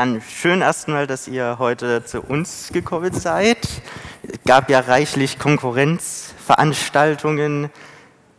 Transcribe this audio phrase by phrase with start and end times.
[0.00, 3.68] Dann schön erstmal, dass ihr heute zu uns gekommen seid.
[4.22, 7.68] Es gab ja reichlich Konkurrenzveranstaltungen.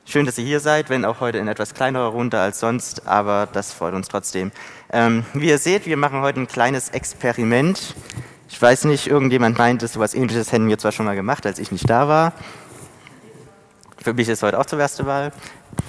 [0.04, 3.48] Schön, dass ihr hier seid, wenn auch heute in etwas kleinerer Runde als sonst, aber
[3.54, 4.52] das freut uns trotzdem.
[4.92, 7.94] Ähm, wie ihr seht, wir machen heute ein kleines Experiment.
[8.50, 11.60] Ich weiß nicht, irgendjemand meint, so etwas ähnliches hätten wir zwar schon mal gemacht, als
[11.60, 12.34] ich nicht da war.
[14.04, 15.32] Für mich ist heute auch zur erste Wahl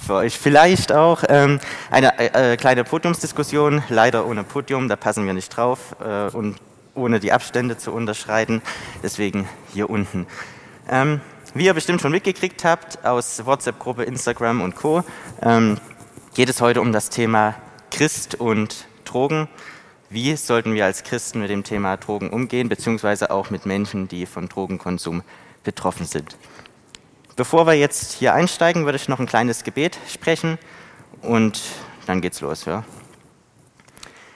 [0.05, 1.23] für euch vielleicht auch.
[1.29, 1.59] Ähm,
[1.89, 6.57] eine äh, kleine Podiumsdiskussion, leider ohne Podium, da passen wir nicht drauf äh, und
[6.93, 8.61] ohne die Abstände zu unterschreiten,
[9.01, 10.27] deswegen hier unten.
[10.87, 11.21] Ähm,
[11.55, 15.03] wie ihr bestimmt schon mitgekriegt habt aus WhatsApp-Gruppe, Instagram und Co.,
[15.41, 15.79] ähm,
[16.35, 17.55] geht es heute um das Thema
[17.89, 19.47] Christ und Drogen.
[20.11, 24.27] Wie sollten wir als Christen mit dem Thema Drogen umgehen, beziehungsweise auch mit Menschen, die
[24.27, 25.23] von Drogenkonsum
[25.63, 26.37] betroffen sind?
[27.35, 30.59] Bevor wir jetzt hier einsteigen, würde ich noch ein kleines Gebet sprechen
[31.23, 31.59] und
[32.05, 32.65] dann geht's los.
[32.65, 32.83] Ja.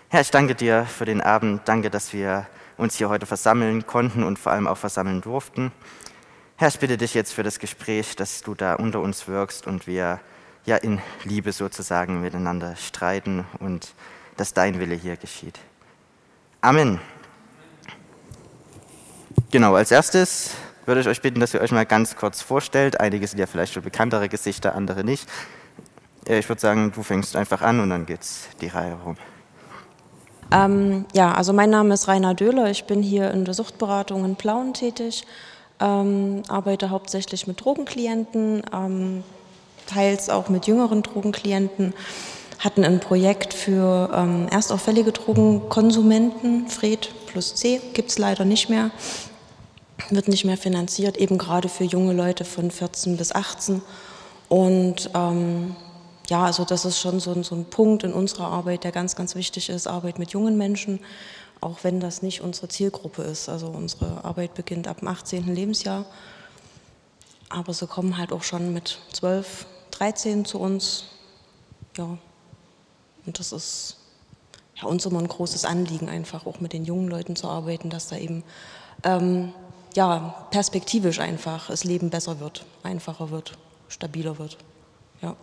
[0.09, 1.61] Herr, ich danke dir für den Abend.
[1.65, 5.71] Danke, dass wir uns hier heute versammeln konnten und vor allem auch versammeln durften.
[6.55, 9.85] Herr, ich bitte dich jetzt für das Gespräch, dass du da unter uns wirkst und
[9.85, 10.19] wir
[10.65, 13.93] ja in Liebe sozusagen miteinander streiten und
[14.37, 15.59] dass dein Wille hier geschieht.
[16.61, 16.99] Amen.
[19.51, 20.55] Genau, als erstes
[20.87, 22.99] würde ich euch bitten, dass ihr euch mal ganz kurz vorstellt.
[22.99, 25.27] Einige sind ja vielleicht schon bekanntere Gesichter, andere nicht.
[26.27, 29.17] Äh, ich würde sagen, du fängst einfach an und dann geht's die Reihe rum.
[30.51, 32.71] Ähm, ja, also mein Name ist Rainer Döhler.
[32.71, 35.25] Ich bin hier in der Suchtberatung in Plauen tätig,
[35.81, 39.23] ähm, arbeite hauptsächlich mit Drogenklienten, ähm,
[39.87, 41.93] teils auch mit jüngeren Drogenklienten.
[42.59, 48.89] Hatten ein Projekt für ähm, erstauffällige Drogenkonsumenten, Fred plus C, gibt es leider nicht mehr
[50.09, 53.81] wird nicht mehr finanziert, eben gerade für junge Leute von 14 bis 18.
[54.49, 55.75] Und ähm,
[56.29, 59.35] ja, also das ist schon so, so, ein Punkt in unserer Arbeit, der ganz, ganz
[59.35, 60.99] wichtig ist, Arbeit mit jungen Menschen,
[61.61, 63.49] auch wenn das nicht unsere Zielgruppe ist.
[63.49, 65.53] Also unsere Arbeit beginnt ab dem 18.
[65.53, 66.05] Lebensjahr,
[67.49, 71.05] aber sie kommen halt auch schon mit 12, 13 zu uns.
[71.97, 72.17] Ja,
[73.25, 73.97] und das ist
[74.75, 78.07] ja, uns immer ein großes Anliegen, einfach auch mit den jungen Leuten zu arbeiten, dass
[78.07, 78.43] da eben
[79.03, 79.53] ähm,
[79.97, 84.55] ja, perspektivisch einfach das Leben besser wird, einfacher wird, stabiler wird.
[85.23, 85.35] Ja.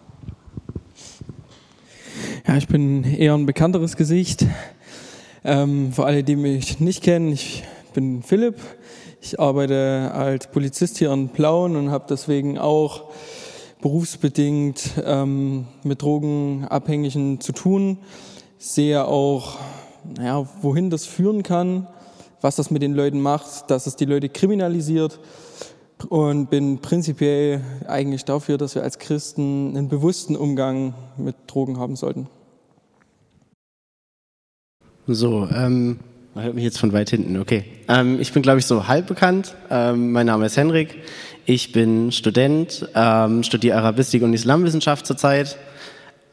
[2.46, 4.46] Ja, ich bin eher ein bekannteres Gesicht.
[5.42, 8.60] Ähm, für alle, die mich nicht kennen, ich bin Philipp.
[9.20, 13.10] Ich arbeite als Polizist hier in Plauen und habe deswegen auch
[13.82, 17.98] berufsbedingt ähm, mit Drogenabhängigen zu tun.
[18.58, 19.58] Sehe auch,
[20.16, 21.88] naja, wohin das führen kann
[22.44, 25.18] was das mit den Leuten macht, dass es die Leute kriminalisiert
[26.10, 31.96] und bin prinzipiell eigentlich dafür, dass wir als Christen einen bewussten Umgang mit Drogen haben
[31.96, 32.28] sollten.
[35.06, 36.00] So, ähm,
[36.34, 37.64] man hört mich jetzt von weit hinten, okay.
[37.88, 39.56] Ähm, ich bin, glaube ich, so halb bekannt.
[39.70, 40.96] Ähm, mein Name ist Henrik.
[41.46, 45.56] Ich bin Student, ähm, studiere Arabistik und Islamwissenschaft zurzeit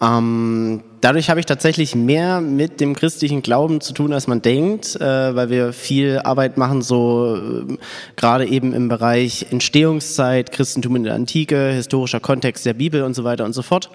[0.01, 4.95] ähm, dadurch habe ich tatsächlich mehr mit dem christlichen Glauben zu tun, als man denkt,
[4.95, 7.78] äh, weil wir viel Arbeit machen, so äh,
[8.16, 13.23] gerade eben im Bereich Entstehungszeit, Christentum in der Antike, historischer Kontext der Bibel und so
[13.23, 13.91] weiter und so fort.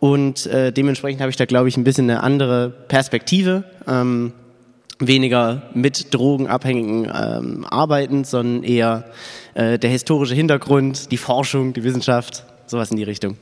[0.00, 3.64] Und äh, dementsprechend habe ich da, glaube ich, ein bisschen eine andere Perspektive.
[3.86, 4.32] Ähm,
[4.98, 9.04] weniger mit Drogenabhängigen ähm, arbeiten, sondern eher
[9.54, 13.36] äh, der historische Hintergrund, die Forschung, die Wissenschaft, sowas in die Richtung.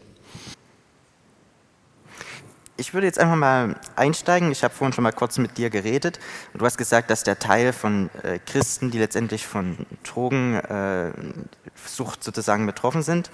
[2.76, 4.50] Ich würde jetzt einfach mal einsteigen.
[4.50, 6.18] Ich habe vorhin schon mal kurz mit dir geredet.
[6.54, 12.66] Du hast gesagt, dass der Teil von äh, Christen, die letztendlich von Drogensucht äh, sozusagen
[12.66, 13.30] betroffen sind,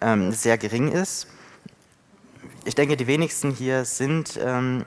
[0.00, 1.28] ähm, sehr gering ist.
[2.64, 4.84] Ich denke, die wenigsten hier sind ähm,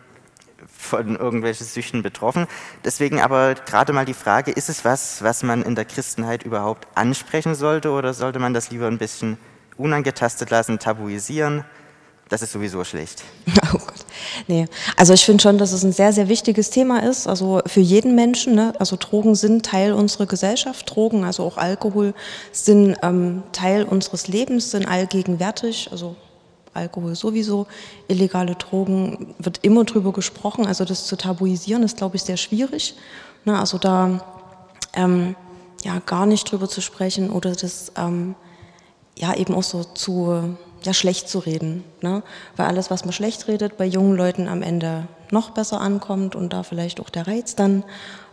[0.78, 2.48] von irgendwelchen Süchten betroffen.
[2.84, 6.90] Deswegen aber gerade mal die Frage, ist es was, was man in der Christenheit überhaupt
[6.96, 9.38] ansprechen sollte oder sollte man das lieber ein bisschen
[9.78, 11.64] unangetastet lassen, tabuisieren?
[12.34, 13.24] das ist sowieso schlecht.
[13.74, 13.80] Oh.
[14.48, 14.66] Nee.
[14.98, 17.28] Also ich finde schon, dass es ein sehr, sehr wichtiges Thema ist.
[17.28, 18.56] Also für jeden Menschen.
[18.56, 18.74] Ne?
[18.80, 20.94] Also Drogen sind Teil unserer Gesellschaft.
[20.94, 22.14] Drogen, also auch Alkohol,
[22.52, 25.90] sind ähm, Teil unseres Lebens, sind allgegenwärtig.
[25.92, 26.16] Also
[26.74, 27.68] Alkohol sowieso,
[28.08, 30.66] illegale Drogen wird immer drüber gesprochen.
[30.66, 32.96] Also das zu tabuisieren ist, glaube ich, sehr schwierig.
[33.46, 33.60] Ne?
[33.60, 34.24] Also da
[34.94, 35.36] ähm,
[35.84, 38.36] ja gar nicht drüber zu sprechen oder das ähm,
[39.18, 41.84] ja eben auch so zu ja, schlecht zu reden.
[42.02, 42.24] Ne?
[42.56, 46.54] Weil alles, was man schlecht redet, bei jungen Leuten am Ende noch besser ankommt und
[46.54, 47.84] da vielleicht auch der Reiz dann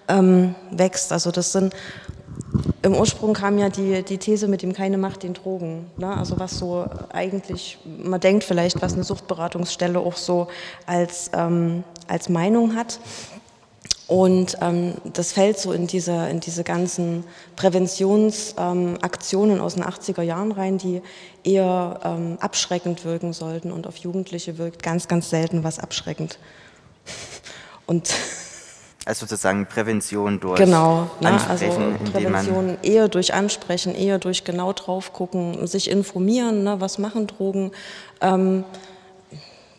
[0.08, 1.12] ähm, wächst.
[1.12, 1.74] Also das sind,
[2.82, 5.86] im Ursprung kam ja die, die These mit dem keine Macht den Drogen.
[5.96, 6.16] Ne?
[6.16, 10.48] Also was so eigentlich, man denkt vielleicht, was eine Suchtberatungsstelle auch so
[10.86, 13.00] als, ähm, als Meinung hat.
[14.10, 17.22] Und ähm, das fällt so in diese, in diese ganzen
[17.54, 21.00] Präventionsaktionen ähm, aus den 80er Jahren rein, die
[21.44, 23.70] eher ähm, abschreckend wirken sollten.
[23.70, 26.40] Und auf Jugendliche wirkt ganz, ganz selten was abschreckend.
[27.86, 28.12] Und
[29.06, 34.72] also sozusagen Prävention durch genau, ne, Ansprechen, also Prävention eher durch Ansprechen, eher durch genau
[34.72, 37.70] drauf gucken, sich informieren, ne, was machen Drogen.
[38.20, 38.64] Ähm,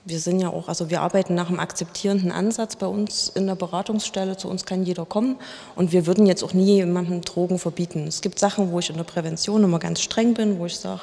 [0.06, 3.56] wir sind ja auch, also wir arbeiten nach einem akzeptierenden Ansatz bei uns in der
[3.56, 4.36] Beratungsstelle.
[4.36, 5.38] Zu uns kann jeder kommen
[5.76, 8.08] und wir würden jetzt auch nie jemandem Drogen verbieten.
[8.08, 11.02] Es gibt Sachen, wo ich in der Prävention immer ganz streng bin, wo ich sage,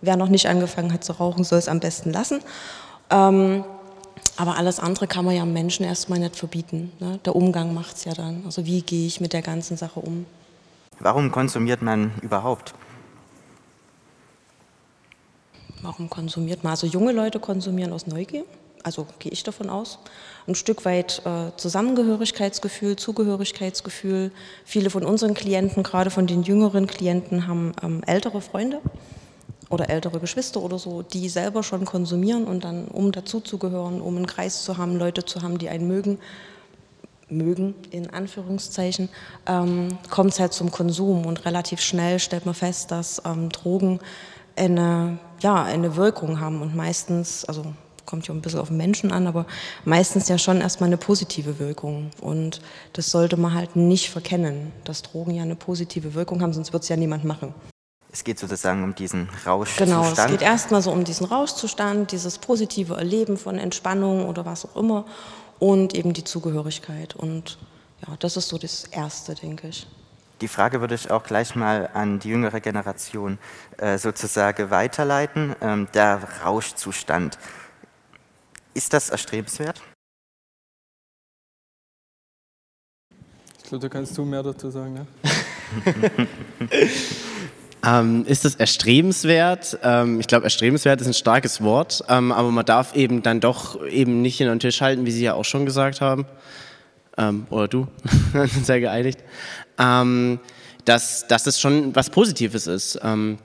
[0.00, 2.40] wer noch nicht angefangen hat zu rauchen, soll es am besten lassen.
[3.10, 3.64] Ähm,
[4.36, 6.92] aber alles andere kann man ja Menschen erstmal nicht verbieten.
[7.00, 7.18] Ne?
[7.24, 8.42] Der Umgang macht es ja dann.
[8.44, 10.26] Also wie gehe ich mit der ganzen Sache um?
[11.00, 12.74] Warum konsumiert man überhaupt?
[15.86, 16.72] Warum konsumiert man?
[16.72, 18.44] Also junge Leute konsumieren aus Neugier,
[18.82, 20.00] also gehe ich davon aus.
[20.48, 24.32] Ein Stück weit äh, Zusammengehörigkeitsgefühl, Zugehörigkeitsgefühl.
[24.64, 28.80] Viele von unseren Klienten, gerade von den jüngeren Klienten, haben ähm, ältere Freunde
[29.70, 34.26] oder ältere Geschwister oder so, die selber schon konsumieren und dann, um dazuzugehören, um einen
[34.26, 36.18] Kreis zu haben, Leute zu haben, die einen mögen,
[37.28, 39.08] mögen in Anführungszeichen,
[39.46, 44.00] ähm, kommt es halt zum Konsum und relativ schnell stellt man fest, dass ähm, Drogen
[44.56, 47.64] eine, ja, eine Wirkung haben und meistens, also
[48.06, 49.46] kommt ja ein bisschen auf den Menschen an, aber
[49.84, 52.10] meistens ja schon erstmal eine positive Wirkung.
[52.20, 52.62] Und
[52.92, 56.84] das sollte man halt nicht verkennen, dass Drogen ja eine positive Wirkung haben, sonst wird
[56.84, 57.52] es ja niemand machen.
[58.12, 59.90] Es geht sozusagen um diesen Rauschzustand.
[59.90, 64.64] Genau, es geht erstmal so um diesen Rauschzustand, dieses positive Erleben von Entspannung oder was
[64.64, 65.04] auch immer
[65.58, 67.14] und eben die Zugehörigkeit.
[67.14, 67.58] Und
[68.06, 69.86] ja, das ist so das Erste, denke ich.
[70.42, 73.38] Die Frage würde ich auch gleich mal an die jüngere Generation
[73.78, 75.56] äh, sozusagen weiterleiten.
[75.62, 77.38] Ähm, der Rauschzustand,
[78.74, 79.80] ist das erstrebenswert?
[83.58, 84.92] Ich glaube, da kannst du mehr dazu sagen.
[84.92, 85.06] Ne?
[87.82, 89.78] ähm, ist das erstrebenswert?
[89.82, 93.82] Ähm, ich glaube, erstrebenswert ist ein starkes Wort, ähm, aber man darf eben dann doch
[93.86, 96.26] eben nicht in den Tisch halten, wie Sie ja auch schon gesagt haben.
[97.16, 97.88] Ähm, oder du,
[98.62, 99.20] sehr geeinigt
[99.78, 100.38] ähm,
[100.84, 102.98] dass, dass es schon was Positives ist.
[103.02, 103.38] Ähm,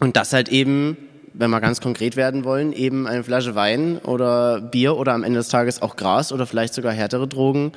[0.00, 0.96] und das halt eben,
[1.34, 5.38] wenn wir ganz konkret werden wollen, eben eine Flasche Wein oder Bier oder am Ende
[5.38, 7.72] des Tages auch Gras oder vielleicht sogar härtere Drogen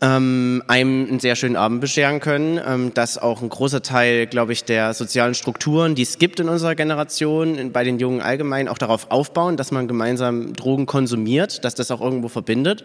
[0.00, 4.52] ähm, einem einen sehr schönen Abend bescheren können, ähm, dass auch ein großer Teil, glaube
[4.52, 8.68] ich, der sozialen Strukturen, die es gibt in unserer Generation, in, bei den Jungen allgemein,
[8.68, 12.84] auch darauf aufbauen, dass man gemeinsam Drogen konsumiert, dass das auch irgendwo verbindet.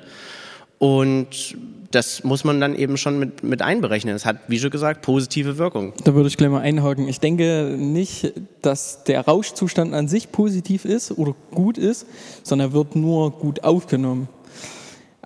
[0.79, 1.57] Und
[1.91, 4.15] das muss man dann eben schon mit, mit einberechnen.
[4.15, 5.93] Es hat, wie schon gesagt, positive Wirkung.
[6.03, 7.07] Da würde ich gleich mal einhaken.
[7.07, 12.05] Ich denke nicht, dass der Rauschzustand an sich positiv ist oder gut ist,
[12.43, 14.29] sondern er wird nur gut aufgenommen.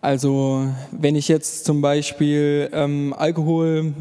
[0.01, 3.93] Also wenn ich jetzt zum Beispiel ähm, Alkohol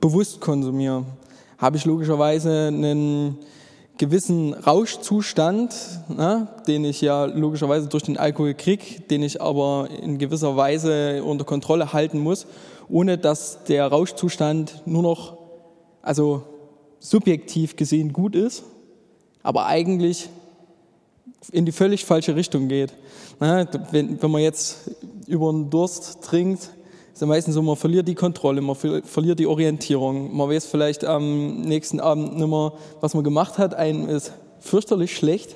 [0.00, 1.04] bewusst konsumiere,
[1.58, 3.38] habe ich logischerweise einen
[4.00, 5.74] gewissen Rauschzustand,
[6.08, 11.22] ne, den ich ja logischerweise durch den Alkohol kriege, den ich aber in gewisser Weise
[11.22, 12.46] unter Kontrolle halten muss,
[12.88, 15.36] ohne dass der Rauschzustand nur noch,
[16.00, 16.44] also
[16.98, 18.62] subjektiv gesehen gut ist,
[19.42, 20.30] aber eigentlich
[21.52, 22.94] in die völlig falsche Richtung geht.
[23.38, 24.92] Ne, wenn, wenn man jetzt
[25.26, 26.70] über einen Durst trinkt,
[27.20, 30.34] ist ja meistens so, man verliert die Kontrolle, man verliert die Orientierung.
[30.34, 32.72] Man weiß vielleicht am nächsten Abend nicht mehr,
[33.02, 33.74] was man gemacht hat.
[33.74, 35.54] Einem ist fürchterlich schlecht.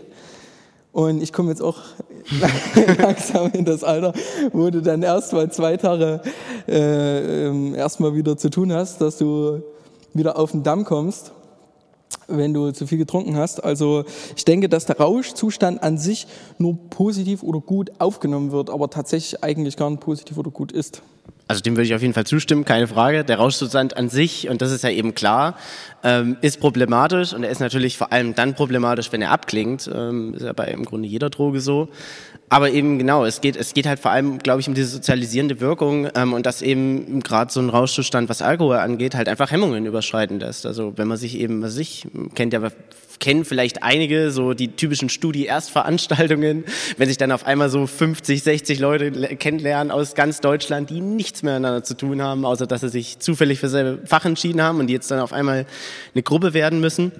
[0.93, 1.79] Und ich komme jetzt auch
[2.99, 4.13] langsam in das Alter,
[4.53, 6.21] wo du dann erst mal zwei Tage
[6.69, 9.63] äh, ähm, erstmal wieder zu tun hast, dass du
[10.13, 11.33] wieder auf den Damm kommst,
[12.29, 13.65] wenn du zu viel getrunken hast.
[13.65, 14.05] Also
[14.37, 16.27] ich denke, dass der Rauschzustand an sich
[16.59, 21.01] nur positiv oder gut aufgenommen wird, aber tatsächlich eigentlich gar nicht positiv oder gut ist.
[21.47, 23.23] Also dem würde ich auf jeden Fall zustimmen, keine Frage.
[23.23, 25.59] Der Rauschzustand an sich, und das ist ja eben klar,
[26.03, 29.91] ähm, ist problematisch und er ist natürlich vor allem dann problematisch, wenn er abklingt.
[29.93, 31.89] Ähm, ist ja bei im Grunde jeder Droge so.
[32.49, 35.61] Aber eben genau, es geht, es geht halt vor allem, glaube ich, um diese sozialisierende
[35.61, 39.85] Wirkung ähm, und dass eben gerade so ein Rauschzustand, was Alkohol angeht, halt einfach Hemmungen
[39.85, 40.65] überschreiten lässt.
[40.65, 42.63] Also wenn man sich eben, was ich kennt ja
[43.21, 46.65] kennen vielleicht einige so die typischen Studi-Erstveranstaltungen,
[46.97, 51.43] wenn sich dann auf einmal so 50, 60 Leute kennenlernen aus ganz Deutschland, die nichts
[51.43, 54.79] mehr miteinander zu tun haben, außer dass sie sich zufällig für selbe Fach entschieden haben
[54.79, 55.67] und die jetzt dann auf einmal
[56.15, 57.13] eine Gruppe werden müssen.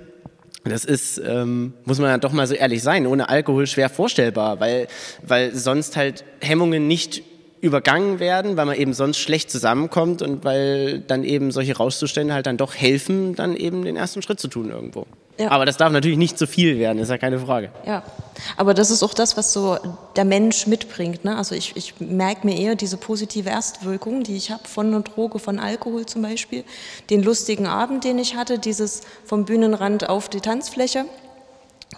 [0.65, 4.61] Das ist, ähm, muss man ja doch mal so ehrlich sein, ohne Alkohol schwer vorstellbar,
[4.61, 4.87] weil,
[5.23, 7.23] weil sonst halt Hemmungen nicht
[7.65, 12.45] übergangen werden, weil man eben sonst schlecht zusammenkommt und weil dann eben solche Rauschzustände halt
[12.45, 15.07] dann doch helfen, dann eben den ersten Schritt zu tun irgendwo.
[15.39, 15.51] Ja.
[15.51, 17.71] Aber das darf natürlich nicht zu viel werden, ist ja keine Frage.
[17.87, 18.05] Ja,
[18.59, 19.79] aber das ist auch das, was so
[20.15, 21.25] der Mensch mitbringt.
[21.25, 21.37] Ne?
[21.37, 25.39] Also ich, ich merke mir eher diese positive Erstwirkung, die ich habe von einer Droge,
[25.39, 26.65] von Alkohol zum Beispiel,
[27.09, 31.07] den lustigen Abend, den ich hatte, dieses vom Bühnenrand auf die Tanzfläche,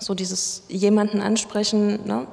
[0.01, 2.07] so dieses jemanden ansprechen.
[2.07, 2.27] Ne?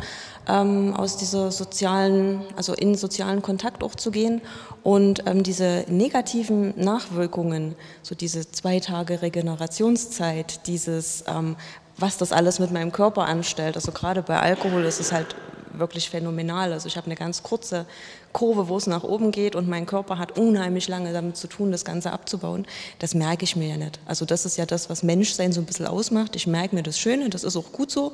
[0.48, 4.42] ähm, aus dieser sozialen, also in sozialen Kontakt auch zu gehen
[4.84, 11.56] und ähm, diese negativen Nachwirkungen, so diese zwei Tage Regenerationszeit, dieses, ähm,
[11.98, 15.36] was das alles mit meinem Körper anstellt, also gerade bei Alkohol ist es halt
[15.74, 16.72] wirklich phänomenal.
[16.72, 17.86] Also ich habe eine ganz kurze
[18.34, 21.72] Kurve, wo es nach oben geht und mein Körper hat unheimlich lange damit zu tun,
[21.72, 22.66] das Ganze abzubauen.
[23.00, 24.00] Das merke ich mir ja nicht.
[24.06, 26.36] Also das ist ja das, was Menschsein so ein bisschen ausmacht.
[26.36, 28.14] Ich merke mir das Schöne, das ist auch gut so.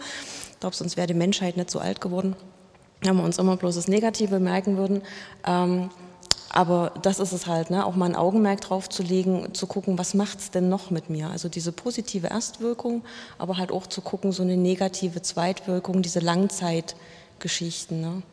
[0.51, 2.35] Ich glaube, sonst wäre die Menschheit nicht so alt geworden,
[3.01, 5.01] wenn wir uns immer bloß das Negative merken würden.
[5.47, 5.89] Ähm,
[6.51, 7.85] aber das ist es halt, ne?
[7.85, 11.09] auch mal ein Augenmerk drauf zu legen, zu gucken, was macht es denn noch mit
[11.09, 11.29] mir?
[11.29, 13.03] Also diese positive Erstwirkung,
[13.37, 18.01] aber halt auch zu gucken, so eine negative Zweitwirkung, diese Langzeitgeschichten.
[18.01, 18.23] Ne?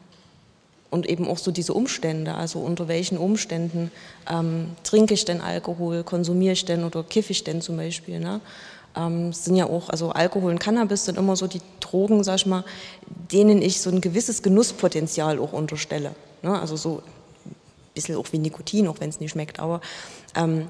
[0.97, 3.91] Und eben auch so diese Umstände, also unter welchen Umständen
[4.31, 8.19] ähm, trinke ich denn Alkohol, konsumiere ich denn oder kiffe ich denn zum Beispiel.
[8.19, 8.41] Ne?
[8.97, 12.47] Ähm, sind ja auch, also Alkohol und Cannabis sind immer so die Drogen, sag ich
[12.47, 12.65] mal,
[13.31, 16.15] denen ich so ein gewisses Genusspotenzial auch unterstelle.
[16.41, 16.59] Ne?
[16.59, 17.03] Also so
[17.45, 17.53] ein
[17.93, 19.83] bisschen auch wie Nikotin, auch wenn es nicht schmeckt, aber
[20.35, 20.67] ähm,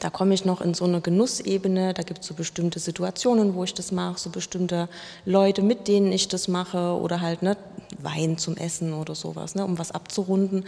[0.00, 3.62] da komme ich noch in so eine Genussebene, da gibt es so bestimmte Situationen, wo
[3.62, 4.88] ich das mache, so bestimmte
[5.24, 7.56] Leute, mit denen ich das mache oder halt ne,
[7.98, 10.64] Wein zum Essen oder sowas, ne, um was abzurunden.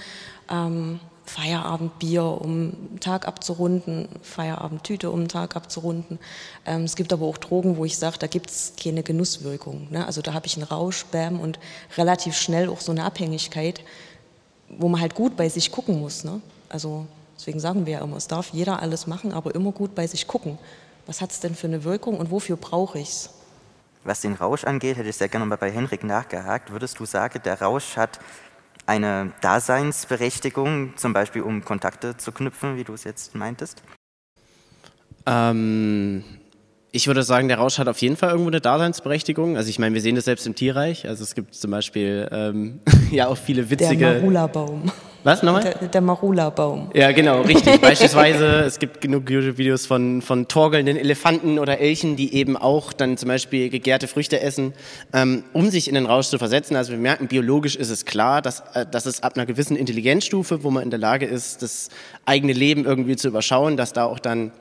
[0.51, 6.19] Ähm, Feierabendbier, um den Tag abzurunden, Feierabendtüte, um den Tag abzurunden.
[6.65, 9.89] Ähm, es gibt aber auch Drogen, wo ich sage, da gibt es keine Genusswirkung.
[9.91, 10.07] Ne?
[10.07, 11.59] Also da habe ich einen Rausch, Bäm und
[11.97, 13.83] relativ schnell auch so eine Abhängigkeit,
[14.69, 16.25] wo man halt gut bei sich gucken muss.
[16.25, 16.41] Ne?
[16.69, 17.07] Also
[17.37, 20.27] deswegen sagen wir ja immer, es darf jeder alles machen, aber immer gut bei sich
[20.27, 20.59] gucken.
[21.07, 23.31] Was hat es denn für eine Wirkung und wofür brauche ich es?
[24.07, 26.71] Was den Rausch angeht, hätte ich sehr gerne mal bei Henrik nachgehakt.
[26.71, 28.21] Würdest du sagen, der Rausch hat
[28.87, 33.83] eine Daseinsberechtigung, zum Beispiel um Kontakte zu knüpfen, wie du es jetzt meintest?
[35.27, 36.23] Ähm,
[36.93, 39.57] ich würde sagen, der Rausch hat auf jeden Fall irgendwo eine Daseinsberechtigung.
[39.57, 41.07] Also ich meine, wir sehen das selbst im Tierreich.
[41.07, 44.07] Also es gibt zum Beispiel ähm, ja auch viele witzige...
[44.07, 44.91] Der Marula-Baum.
[45.27, 45.65] Was nochmal?
[45.65, 46.91] Der, der Marula-Baum.
[46.95, 47.81] Ja, genau, richtig.
[47.81, 53.17] Beispielsweise, es gibt genug YouTube-Videos von, von torgelnden Elefanten oder Elchen, die eben auch dann
[53.17, 54.73] zum Beispiel gegärte Früchte essen,
[55.13, 56.77] ähm, um sich in den Rausch zu versetzen.
[56.77, 60.63] Also wir merken, biologisch ist es klar, dass, äh, dass es ab einer gewissen Intelligenzstufe,
[60.63, 61.89] wo man in der Lage ist, das
[62.25, 64.53] eigene Leben irgendwie zu überschauen, dass da auch dann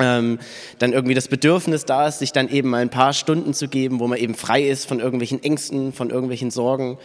[0.00, 4.00] dann irgendwie das Bedürfnis da ist, sich dann eben mal ein paar Stunden zu geben,
[4.00, 6.98] wo man eben frei ist von irgendwelchen Ängsten, von irgendwelchen Sorgen.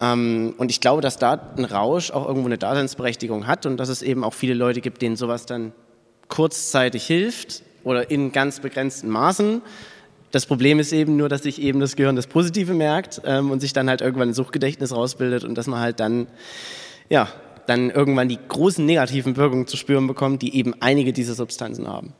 [0.00, 3.88] Ähm, und ich glaube, dass da ein Rausch auch irgendwo eine Daseinsberechtigung hat und dass
[3.88, 5.72] es eben auch viele Leute gibt, denen sowas dann
[6.28, 9.62] kurzzeitig hilft oder in ganz begrenzten Maßen.
[10.30, 13.60] Das Problem ist eben nur, dass sich eben das Gehirn das Positive merkt ähm, und
[13.60, 16.26] sich dann halt irgendwann ein Suchtgedächtnis rausbildet und dass man halt dann,
[17.10, 17.28] ja,
[17.66, 22.14] dann irgendwann die großen negativen Wirkungen zu spüren bekommt, die eben einige dieser Substanzen haben.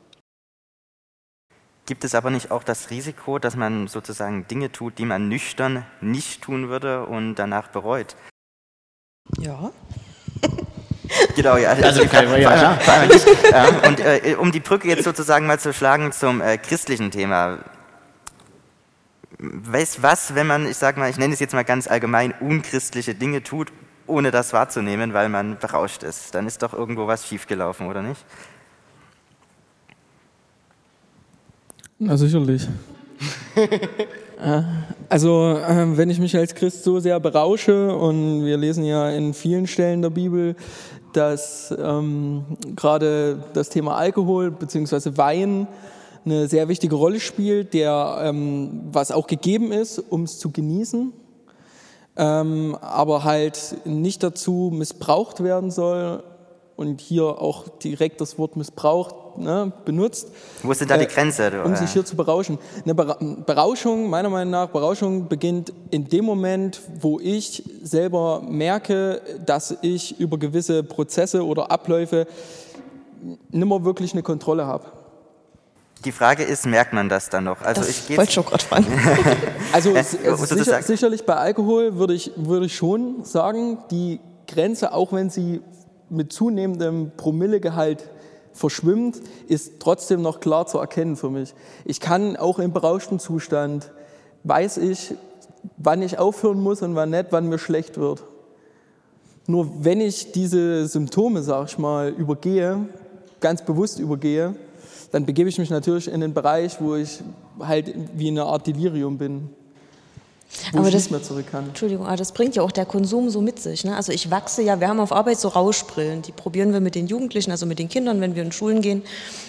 [1.93, 5.85] Gibt es aber nicht auch das Risiko, dass man sozusagen Dinge tut, die man nüchtern
[6.01, 8.17] nicht tun würde und danach bereut?
[9.39, 9.71] Ja.
[11.37, 11.69] Genau, ja.
[11.73, 13.07] Also, also kann, ja, klar.
[13.07, 17.11] Nicht, ja, und äh, um die Brücke jetzt sozusagen mal zu schlagen zum äh, christlichen
[17.11, 17.59] Thema.
[19.39, 23.15] Weißt was, wenn man, ich sag mal, ich nenne es jetzt mal ganz allgemein, unchristliche
[23.15, 23.71] Dinge tut,
[24.07, 28.25] ohne das wahrzunehmen, weil man berauscht ist, dann ist doch irgendwo was schiefgelaufen, oder nicht?
[32.05, 32.69] Na sicherlich.
[35.09, 39.35] also äh, wenn ich mich als Christ so sehr berausche und wir lesen ja in
[39.35, 40.57] vielen Stellen der Bibel,
[41.13, 42.43] dass ähm,
[42.75, 45.17] gerade das Thema Alkohol bzw.
[45.17, 45.69] Wein
[46.25, 51.13] eine sehr wichtige Rolle spielt, der ähm, was auch gegeben ist, um es zu genießen,
[52.17, 56.25] ähm, aber halt nicht dazu missbraucht werden soll
[56.75, 60.29] und hier auch direkt das Wort missbraucht ne, benutzt.
[60.63, 61.51] Wo ist denn da die äh, Grenze?
[61.51, 62.59] Du, um sich hier zu berauschen.
[62.85, 69.77] Eine Berauschung, meiner Meinung nach, Berauschung beginnt in dem Moment, wo ich selber merke, dass
[69.83, 72.27] ich über gewisse Prozesse oder Abläufe
[73.51, 74.87] nimmer wirklich eine Kontrolle habe.
[76.05, 77.63] Die Frage ist, merkt man das dann noch?
[77.63, 78.87] Also das ich wollte schon gerade fragen.
[79.73, 85.13] also es sicher, sicherlich bei Alkohol würde ich, würde ich schon sagen, die Grenze, auch
[85.13, 85.61] wenn sie
[86.11, 88.11] mit zunehmendem Promillegehalt
[88.53, 91.55] verschwimmt, ist trotzdem noch klar zu erkennen für mich.
[91.85, 93.91] Ich kann auch im berauschten Zustand,
[94.45, 95.15] weiß ich,
[95.77, 98.23] wann ich aufhören muss und wann nicht, wann mir schlecht wird.
[99.47, 102.87] Nur wenn ich diese Symptome, sag ich mal, übergehe,
[103.41, 104.55] ganz bewusst übergehe,
[105.11, 107.21] dann begebe ich mich natürlich in den Bereich, wo ich
[107.61, 109.51] halt wie eine Art Delirium bin.
[110.73, 111.69] Wo aber ich das, nicht mehr zurück kann.
[111.69, 113.85] Entschuldigung, aber das bringt ja auch der Konsum so mit sich.
[113.85, 113.97] Ne?
[113.97, 117.07] Also ich wachse ja, wir haben auf Arbeit so Rauschbrillen, die probieren wir mit den
[117.07, 119.03] Jugendlichen, also mit den Kindern, wenn wir in Schulen gehen,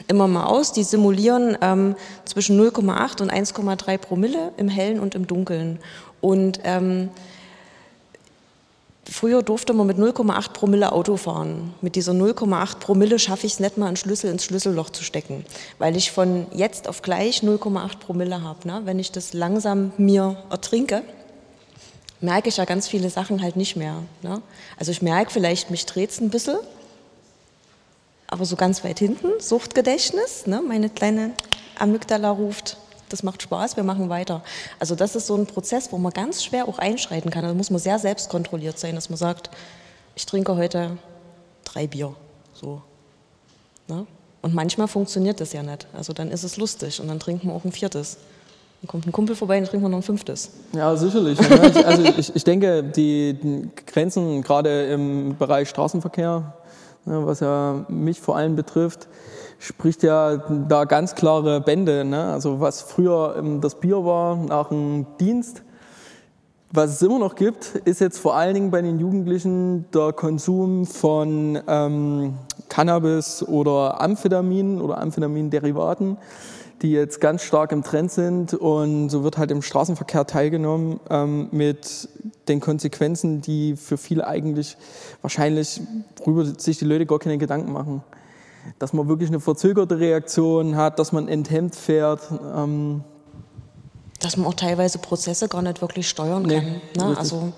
[0.07, 0.72] immer mal aus.
[0.72, 1.95] Die simulieren ähm,
[2.25, 5.79] zwischen 0,8 und 1,3 Promille im Hellen und im Dunkeln.
[6.22, 7.10] Und ähm,
[9.10, 11.74] Früher durfte man mit 0,8 Promille Auto fahren.
[11.81, 15.45] Mit dieser 0,8 Promille schaffe ich es nicht mal, einen Schlüssel ins Schlüsselloch zu stecken,
[15.77, 18.65] weil ich von jetzt auf gleich 0,8 Promille habe.
[18.65, 18.81] Ne?
[18.86, 21.03] Wenn ich das langsam mir ertrinke,
[22.22, 24.03] merke ich ja ganz viele Sachen halt nicht mehr.
[24.22, 24.41] Ne?
[24.79, 26.57] Also ich merke vielleicht, mich dreht es ein bisschen,
[28.27, 30.62] aber so ganz weit hinten, Suchtgedächtnis, ne?
[30.65, 31.31] meine kleine
[31.77, 32.77] Amygdala ruft,
[33.13, 34.43] das macht Spaß, wir machen weiter.
[34.79, 37.43] Also das ist so ein Prozess, wo man ganz schwer auch einschreiten kann.
[37.43, 39.51] Da muss man sehr selbstkontrolliert sein, dass man sagt,
[40.15, 40.98] ich trinke heute
[41.63, 42.15] drei Bier.
[42.53, 42.82] So.
[43.88, 44.05] Ne?
[44.41, 45.88] Und manchmal funktioniert das ja nicht.
[45.93, 48.17] Also dann ist es lustig und dann trinken wir auch ein viertes.
[48.82, 50.51] Dann kommt ein Kumpel vorbei und trinken wir noch ein fünftes.
[50.74, 51.39] Ja, sicherlich.
[51.50, 56.53] Ich, also ich, ich denke, die Grenzen gerade im Bereich Straßenverkehr,
[57.05, 59.08] ne, was ja mich vor allem betrifft,
[59.63, 62.03] spricht ja da ganz klare Bände.
[62.03, 62.25] Ne?
[62.25, 65.63] Also was früher ähm, das Bier war nach dem Dienst,
[66.72, 70.86] was es immer noch gibt, ist jetzt vor allen Dingen bei den Jugendlichen der Konsum
[70.86, 72.34] von ähm,
[72.67, 76.17] Cannabis oder Amphetamin oder Amphetaminderivaten,
[76.82, 81.48] die jetzt ganz stark im Trend sind und so wird halt im Straßenverkehr teilgenommen ähm,
[81.51, 82.10] mit
[82.48, 84.75] den Konsequenzen, die für viele eigentlich
[85.22, 85.79] wahrscheinlich,
[86.17, 88.03] worüber sich die Leute gar keine Gedanken machen
[88.79, 92.22] dass man wirklich eine verzögerte Reaktion hat, dass man enthemmt fährt.
[92.32, 93.03] Ähm
[94.20, 96.82] dass man auch teilweise Prozesse gar nicht wirklich steuern kann.
[96.96, 97.17] ne?
[97.17, 97.51] Also,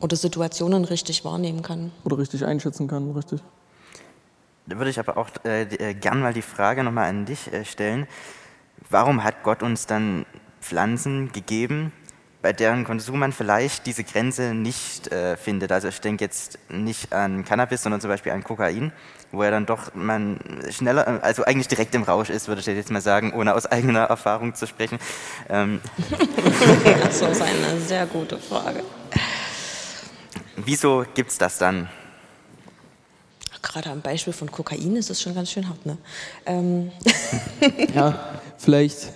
[0.00, 1.90] oder Situationen richtig wahrnehmen kann.
[2.04, 3.40] Oder richtig einschätzen kann, richtig.
[4.66, 7.64] Da würde ich aber auch äh, äh gern mal die Frage nochmal an dich äh,
[7.64, 8.06] stellen.
[8.90, 10.26] Warum hat Gott uns dann
[10.60, 11.92] Pflanzen gegeben,
[12.42, 15.72] bei deren Konsum man vielleicht diese Grenze nicht äh, findet.
[15.72, 18.92] Also ich denke jetzt nicht an Cannabis, sondern zum Beispiel an Kokain,
[19.32, 20.38] wo ja dann doch man
[20.70, 24.04] schneller, also eigentlich direkt im Rausch ist, würde ich jetzt mal sagen, ohne aus eigener
[24.04, 24.98] Erfahrung zu sprechen.
[25.48, 25.80] Ähm.
[27.02, 28.84] das ist eine sehr gute Frage.
[30.56, 31.88] Wieso gibt es das dann?
[33.62, 35.98] Gerade am Beispiel von Kokain ist es schon ganz schön hart, ne?
[36.46, 36.92] Ähm.
[37.94, 39.12] ja, vielleicht.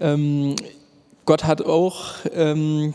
[0.00, 0.56] Ähm,
[1.26, 2.94] Gott hat auch ähm,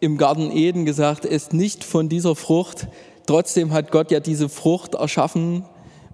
[0.00, 2.88] im Garten Eden gesagt, esst nicht von dieser Frucht.
[3.26, 5.64] Trotzdem hat Gott ja diese Frucht erschaffen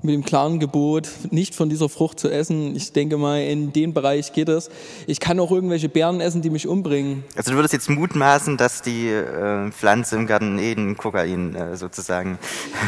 [0.05, 2.75] mit dem klaren Gebot, nicht von dieser Frucht zu essen.
[2.75, 4.69] Ich denke mal, in den Bereich geht es.
[5.07, 7.25] Ich kann auch irgendwelche Beeren essen, die mich umbringen.
[7.37, 12.39] Also du würdest jetzt mutmaßen, dass die äh, Pflanze im Garten Eden Kokain äh, sozusagen...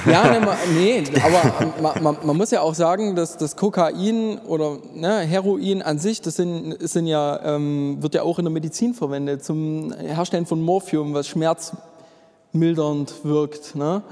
[0.06, 4.38] Ja, ne, ma, nee, aber man, man, man, muss ja auch sagen, dass das Kokain
[4.38, 8.52] oder ne, Heroin an sich, das sind, sind ja, ähm, wird ja auch in der
[8.52, 13.76] Medizin verwendet zum Herstellen von Morphium, was schmerzmildernd wirkt.
[13.76, 14.02] Ne?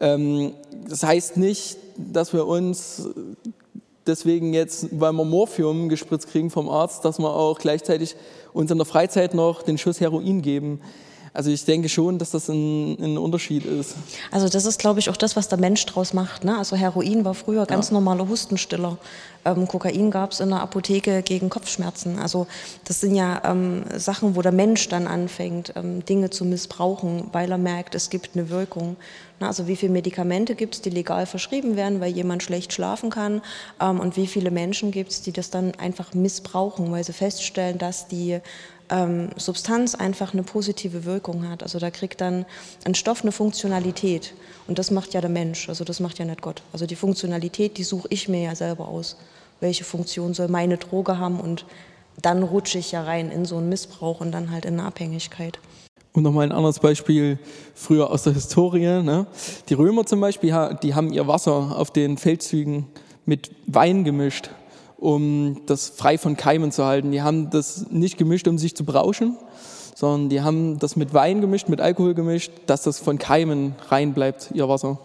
[0.00, 0.52] Ähm,
[0.88, 3.08] das heißt nicht, dass wir uns
[4.06, 8.16] deswegen jetzt, weil wir Morphium gespritzt kriegen vom Arzt, dass wir auch gleichzeitig
[8.52, 10.80] uns in der Freizeit noch den Schuss Heroin geben.
[11.34, 13.96] Also ich denke schon, dass das ein, ein, Unterschied ist.
[14.30, 16.44] Also das ist, glaube ich, auch das, was der Mensch draus macht.
[16.44, 16.56] Ne?
[16.56, 17.94] Also Heroin war früher ganz ja.
[17.94, 18.98] normaler Hustenstiller.
[19.44, 22.20] Ähm, Kokain gab es in der Apotheke gegen Kopfschmerzen.
[22.20, 22.46] Also
[22.84, 27.50] das sind ja ähm, Sachen, wo der Mensch dann anfängt, ähm, Dinge zu missbrauchen, weil
[27.50, 28.96] er merkt, es gibt eine Wirkung.
[29.40, 33.10] Na, also wie viele Medikamente gibt es, die legal verschrieben werden, weil jemand schlecht schlafen
[33.10, 33.42] kann
[33.80, 37.78] ähm, und wie viele Menschen gibt es, die das dann einfach missbrauchen, weil sie feststellen,
[37.78, 38.38] dass die
[38.94, 41.62] ähm, Substanz einfach eine positive Wirkung hat.
[41.62, 42.46] Also da kriegt dann
[42.84, 44.34] ein Stoff eine Funktionalität.
[44.68, 46.62] Und das macht ja der Mensch, also das macht ja nicht Gott.
[46.72, 49.16] Also die Funktionalität, die suche ich mir ja selber aus.
[49.60, 51.40] Welche Funktion soll meine Droge haben?
[51.40, 51.66] Und
[52.22, 55.58] dann rutsche ich ja rein in so einen Missbrauch und dann halt in eine Abhängigkeit.
[56.12, 57.38] Und nochmal ein anderes Beispiel
[57.74, 59.02] früher aus der Historie.
[59.02, 59.26] Ne?
[59.68, 62.86] Die Römer zum Beispiel, die haben ihr Wasser auf den Feldzügen
[63.26, 64.50] mit Wein gemischt
[65.04, 67.12] um das frei von Keimen zu halten.
[67.12, 69.36] Die haben das nicht gemischt, um sich zu berauschen,
[69.94, 74.14] sondern die haben das mit Wein gemischt, mit Alkohol gemischt, dass das von Keimen rein
[74.14, 74.98] bleibt, ihr Wasser.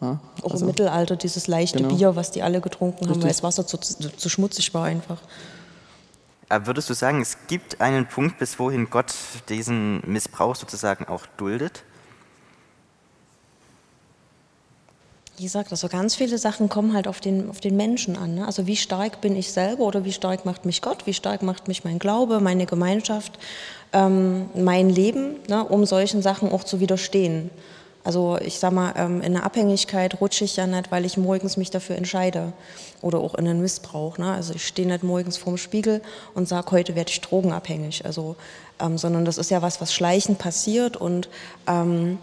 [0.00, 1.94] Ja, Auch also, im Mittelalter dieses leichte genau.
[1.94, 3.14] Bier, was die alle getrunken Richtig.
[3.16, 5.18] haben, weil das Wasser zu, zu schmutzig war einfach.
[6.48, 9.12] Aber würdest du sagen, es gibt einen Punkt, bis wohin Gott
[9.48, 11.82] diesen Missbrauch sozusagen auch duldet?
[15.36, 18.36] Wie gesagt, also ganz viele Sachen kommen halt auf den, auf den Menschen an.
[18.36, 18.46] Ne?
[18.46, 21.68] Also wie stark bin ich selber oder wie stark macht mich Gott, wie stark macht
[21.68, 23.38] mich mein Glaube, meine Gemeinschaft,
[23.92, 25.62] ähm, mein Leben, ne?
[25.64, 27.50] um solchen Sachen auch zu widerstehen.
[28.02, 31.58] Also ich sag mal, ähm, in eine Abhängigkeit rutsche ich ja nicht, weil ich morgens
[31.58, 32.54] mich dafür entscheide
[33.02, 34.16] oder auch in einen Missbrauch.
[34.16, 34.32] Ne?
[34.32, 36.00] Also ich stehe nicht morgens vorm Spiegel
[36.32, 38.06] und sage, heute werde ich drogenabhängig.
[38.06, 38.36] Also,
[38.80, 41.28] ähm, sondern das ist ja was, was schleichend passiert und
[41.66, 42.18] ähm,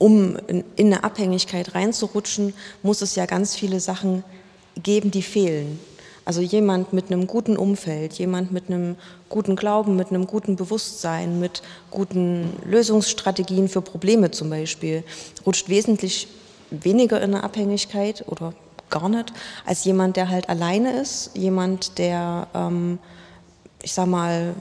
[0.00, 4.24] um in, in eine Abhängigkeit reinzurutschen, muss es ja ganz viele Sachen
[4.82, 5.78] geben, die fehlen.
[6.24, 8.96] Also jemand mit einem guten Umfeld, jemand mit einem
[9.28, 15.04] guten Glauben, mit einem guten Bewusstsein, mit guten Lösungsstrategien für Probleme zum Beispiel,
[15.44, 16.28] rutscht wesentlich
[16.70, 18.54] weniger in eine Abhängigkeit oder
[18.88, 19.34] gar nicht,
[19.66, 22.98] als jemand, der halt alleine ist, jemand, der, ähm,
[23.82, 24.54] ich sag mal,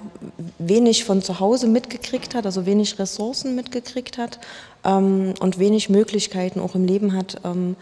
[0.57, 4.39] wenig von zu Hause mitgekriegt hat, also wenig Ressourcen mitgekriegt hat
[4.83, 7.75] ähm, und wenig Möglichkeiten auch im Leben hat, ähm,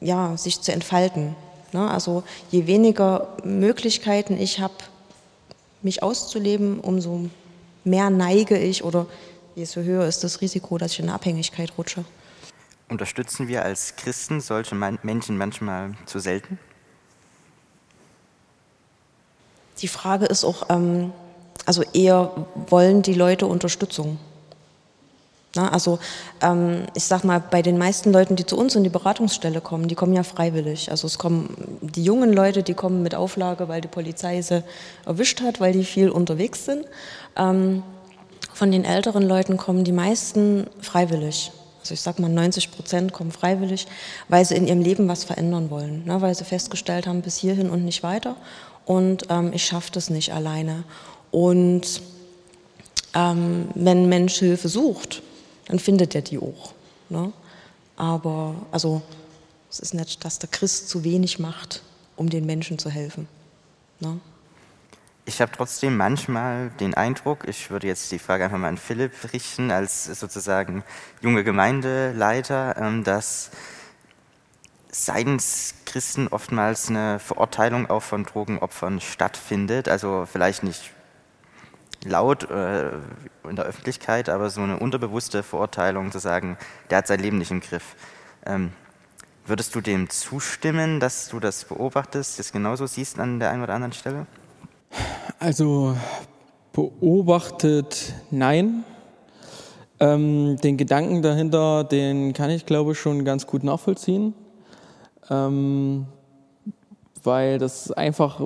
[0.00, 1.34] ja, sich zu entfalten.
[1.72, 1.90] Ne?
[1.90, 4.74] Also je weniger Möglichkeiten ich habe,
[5.82, 7.28] mich auszuleben, umso
[7.84, 9.06] mehr neige ich oder
[9.56, 12.04] desto höher ist das Risiko, dass ich in eine Abhängigkeit rutsche.
[12.88, 16.58] Unterstützen wir als Christen solche Menschen manchmal zu selten?
[19.80, 21.12] Die Frage ist auch, ähm,
[21.66, 22.30] also eher
[22.68, 24.18] wollen die Leute Unterstützung.
[25.54, 25.98] Na, also
[26.42, 29.88] ähm, ich sag mal, bei den meisten Leuten, die zu uns in die Beratungsstelle kommen,
[29.88, 30.90] die kommen ja freiwillig.
[30.90, 34.62] Also es kommen die jungen Leute, die kommen mit Auflage, weil die Polizei sie
[35.06, 36.84] erwischt hat, weil die viel unterwegs sind.
[37.36, 37.82] Ähm,
[38.52, 41.50] von den älteren Leuten kommen die meisten freiwillig.
[41.80, 43.86] Also ich sag mal, 90 Prozent kommen freiwillig,
[44.28, 46.20] weil sie in ihrem Leben was verändern wollen, ne?
[46.20, 48.36] weil sie festgestellt haben, bis hierhin und nicht weiter.
[48.88, 50.82] Und ähm, ich schaffe das nicht alleine.
[51.30, 52.00] Und
[53.12, 55.22] ähm, wenn ein Mensch Hilfe sucht,
[55.66, 56.72] dann findet er die auch.
[57.10, 57.30] Ne?
[57.96, 59.02] Aber also
[59.70, 61.82] es ist nicht, dass der Christ zu wenig macht,
[62.16, 63.28] um den Menschen zu helfen.
[64.00, 64.18] Ne?
[65.26, 69.12] Ich habe trotzdem manchmal den Eindruck, ich würde jetzt die Frage einfach mal an Philipp
[69.34, 70.82] richten, als sozusagen
[71.20, 73.50] junge Gemeindeleiter, ähm, dass
[74.90, 79.88] seitens Christen oftmals eine Verurteilung auch von Drogenopfern stattfindet.
[79.88, 80.92] Also vielleicht nicht
[82.04, 82.90] laut äh,
[83.48, 86.56] in der Öffentlichkeit, aber so eine unterbewusste Verurteilung zu sagen,
[86.90, 87.96] der hat sein Leben nicht im Griff.
[88.46, 88.72] Ähm,
[89.46, 93.74] würdest du dem zustimmen, dass du das beobachtest, das genauso siehst an der einen oder
[93.74, 94.26] anderen Stelle?
[95.38, 95.96] Also
[96.72, 98.84] beobachtet nein.
[100.00, 104.34] Ähm, den Gedanken dahinter, den kann ich glaube ich schon ganz gut nachvollziehen.
[105.30, 106.06] Ähm,
[107.24, 108.40] weil das einfach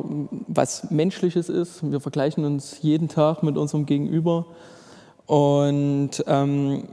[0.49, 1.89] was Menschliches ist.
[1.91, 4.47] Wir vergleichen uns jeden Tag mit unserem Gegenüber.
[5.27, 6.85] Und ähm,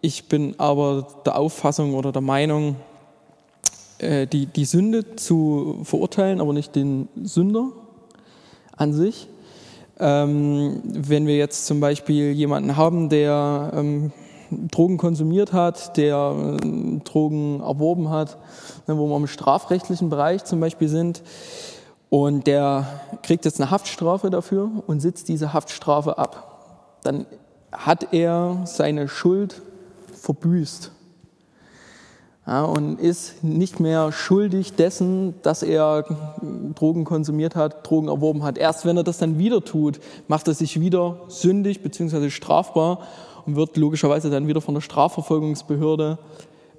[0.00, 2.76] ich bin aber der Auffassung oder der Meinung,
[3.98, 7.68] äh, die, die Sünde zu verurteilen, aber nicht den Sünder
[8.76, 9.28] an sich.
[9.98, 14.12] Ähm, wenn wir jetzt zum Beispiel jemanden haben, der ähm,
[14.50, 18.38] Drogen konsumiert hat, der äh, Drogen erworben hat,
[18.86, 21.22] ne, wo wir im strafrechtlichen Bereich zum Beispiel sind.
[22.08, 22.86] Und der
[23.22, 26.98] kriegt jetzt eine Haftstrafe dafür und sitzt diese Haftstrafe ab.
[27.02, 27.26] Dann
[27.72, 29.62] hat er seine Schuld
[30.12, 30.92] verbüßt
[32.46, 36.04] ja, und ist nicht mehr schuldig dessen, dass er
[36.74, 38.56] Drogen konsumiert hat, Drogen erworben hat.
[38.56, 42.30] Erst wenn er das dann wieder tut, macht er sich wieder sündig bzw.
[42.30, 43.00] strafbar
[43.46, 46.18] wird logischerweise dann wieder von der Strafverfolgungsbehörde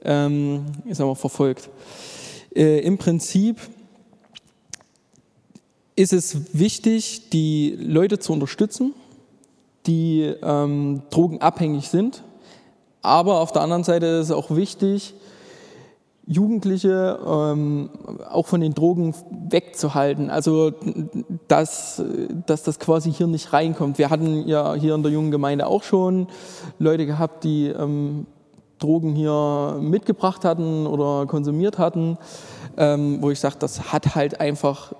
[0.03, 1.69] ähm, ich sag mal, verfolgt.
[2.55, 3.59] Äh, Im Prinzip
[5.95, 8.93] ist es wichtig, die Leute zu unterstützen,
[9.85, 12.23] die ähm, drogenabhängig sind.
[13.01, 15.13] Aber auf der anderen Seite ist es auch wichtig,
[16.27, 17.89] Jugendliche ähm,
[18.29, 19.15] auch von den Drogen
[19.49, 20.29] wegzuhalten.
[20.29, 20.73] Also
[21.47, 22.03] dass,
[22.45, 23.97] dass das quasi hier nicht reinkommt.
[23.97, 26.27] Wir hatten ja hier in der jungen Gemeinde auch schon
[26.79, 28.27] Leute gehabt, die ähm,
[28.77, 32.17] Drogen hier mitgebracht hatten oder konsumiert hatten,
[32.75, 34.93] ähm, wo ich sage, das hat halt einfach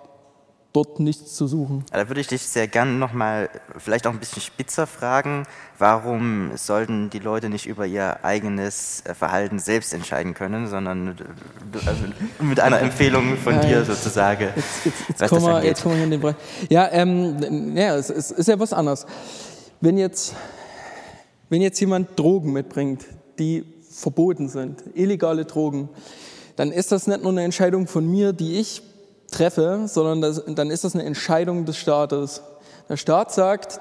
[0.78, 1.84] dort nichts zu suchen.
[1.92, 5.48] Da würde ich dich sehr gerne nochmal vielleicht auch ein bisschen spitzer fragen,
[5.80, 11.88] warum sollten die Leute nicht über ihr eigenes äh, Verhalten selbst entscheiden können, sondern äh,
[11.88, 12.04] also
[12.42, 14.50] mit einer Empfehlung von dir sozusagen.
[14.56, 16.36] Jetzt, jetzt, jetzt, kommen, wir, jetzt kommen wir in den Bereich.
[16.70, 19.08] Ja, ähm, ja es, es ist ja was anderes.
[19.82, 20.36] Wenn jetzt,
[21.50, 23.04] wenn jetzt jemand Drogen mitbringt,
[23.40, 25.90] die verboten sind, illegale Drogen,
[26.56, 28.84] dann ist das nicht nur eine Entscheidung von mir, die ich
[29.32, 32.42] treffe, sondern das, dann ist das eine Entscheidung des Staates.
[32.90, 33.80] Der Staat sagt,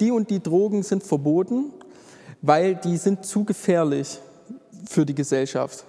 [0.00, 1.72] die und die Drogen sind verboten,
[2.42, 4.18] weil die sind zu gefährlich
[4.88, 5.84] für die Gesellschaft.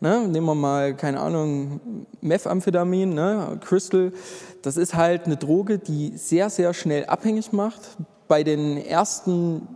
[0.00, 0.28] Ne?
[0.28, 1.80] Nehmen wir mal, keine Ahnung,
[2.20, 3.58] Methamphetamin, ne?
[3.64, 4.12] Crystal.
[4.62, 7.80] Das ist halt eine Droge, die sehr, sehr schnell abhängig macht.
[8.28, 9.66] Bei, den ersten,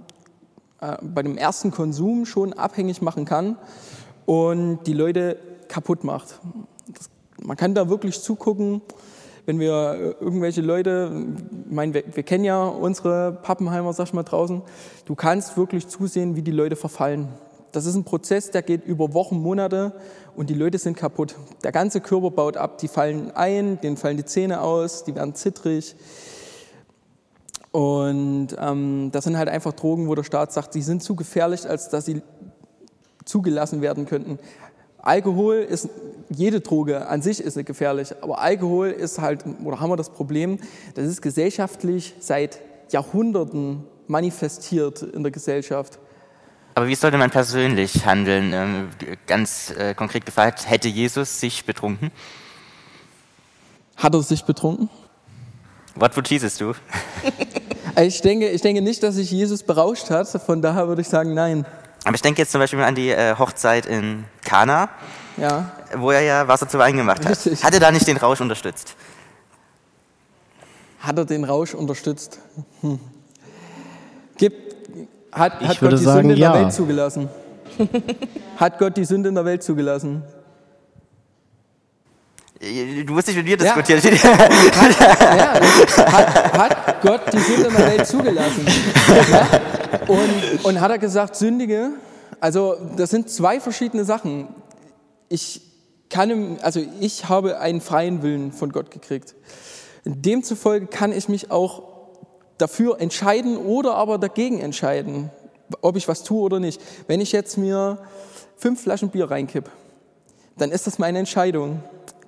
[0.80, 3.56] äh, bei dem ersten Konsum schon abhängig machen kann
[4.26, 6.40] und die Leute kaputt macht.
[6.88, 7.08] Das,
[7.42, 8.82] man kann da wirklich zugucken,
[9.46, 11.10] wenn wir irgendwelche Leute,
[11.66, 14.60] ich meine, wir, wir, kennen ja unsere Pappenheimer, sag ich mal draußen,
[15.06, 17.28] du kannst wirklich zusehen, wie die Leute verfallen.
[17.72, 19.92] Das ist ein Prozess, der geht über Wochen, Monate
[20.36, 21.34] und die Leute sind kaputt.
[21.64, 25.34] Der ganze Körper baut ab, die fallen ein, denen fallen die Zähne aus, die werden
[25.34, 25.96] zittrig.
[27.70, 31.68] Und ähm, das sind halt einfach Drogen, wo der Staat sagt, sie sind zu gefährlich,
[31.68, 32.22] als dass sie
[33.24, 34.38] zugelassen werden könnten.
[34.98, 35.88] Alkohol ist,
[36.28, 40.10] jede Droge an sich ist nicht gefährlich, aber Alkohol ist halt, oder haben wir das
[40.10, 40.58] Problem,
[40.94, 45.98] das ist gesellschaftlich seit Jahrhunderten manifestiert in der Gesellschaft.
[46.74, 48.52] Aber wie sollte man persönlich handeln?
[48.52, 48.88] Ähm,
[49.26, 52.10] ganz äh, konkret gefragt, hätte Jesus sich betrunken?
[53.96, 54.88] Hat er sich betrunken?
[55.96, 56.74] What would Jesus do?
[58.00, 61.34] ich, denke, ich denke nicht, dass sich Jesus berauscht hat, von daher würde ich sagen,
[61.34, 61.66] nein.
[62.04, 64.88] Aber ich denke jetzt zum Beispiel an die äh, Hochzeit in Kana,
[65.36, 65.70] ja.
[65.96, 67.32] wo er ja Wasser zu Wein gemacht hat.
[67.32, 67.62] Richtig.
[67.62, 68.94] Hat er da nicht den Rausch unterstützt?
[71.00, 72.38] Hat er den Rausch unterstützt?
[72.80, 72.98] Hm.
[74.36, 74.76] Gibt,
[75.32, 76.52] hat, hat Gott die sagen, Sünde in ja.
[76.52, 77.28] der Welt zugelassen?
[78.56, 80.22] hat Gott die Sünde in der Welt zugelassen?
[82.60, 84.02] Du musst nicht mit mir diskutieren.
[84.02, 84.38] Ja.
[84.38, 85.00] Hat,
[85.98, 88.66] ja, hat, hat, Gott die Sünde in der Welt zugelassen?
[89.30, 89.77] Ja?
[90.06, 91.90] Und, und hat er gesagt, sündige?
[92.40, 94.48] Also das sind zwei verschiedene Sachen.
[95.28, 95.62] Ich
[96.10, 99.34] kann, also ich habe einen freien Willen von Gott gekriegt.
[100.04, 101.82] Demzufolge kann ich mich auch
[102.56, 105.30] dafür entscheiden oder aber dagegen entscheiden,
[105.82, 106.80] ob ich was tue oder nicht.
[107.06, 107.98] Wenn ich jetzt mir
[108.56, 109.70] fünf Flaschen Bier reinkipp,
[110.56, 111.82] dann ist das meine Entscheidung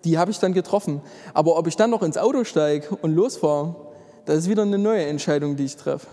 [0.04, 1.00] die habe ich dann getroffen.
[1.34, 3.76] Aber ob ich dann noch ins Auto steige und losfahre,
[4.24, 6.06] das ist wieder eine neue Entscheidung, die ich treffe.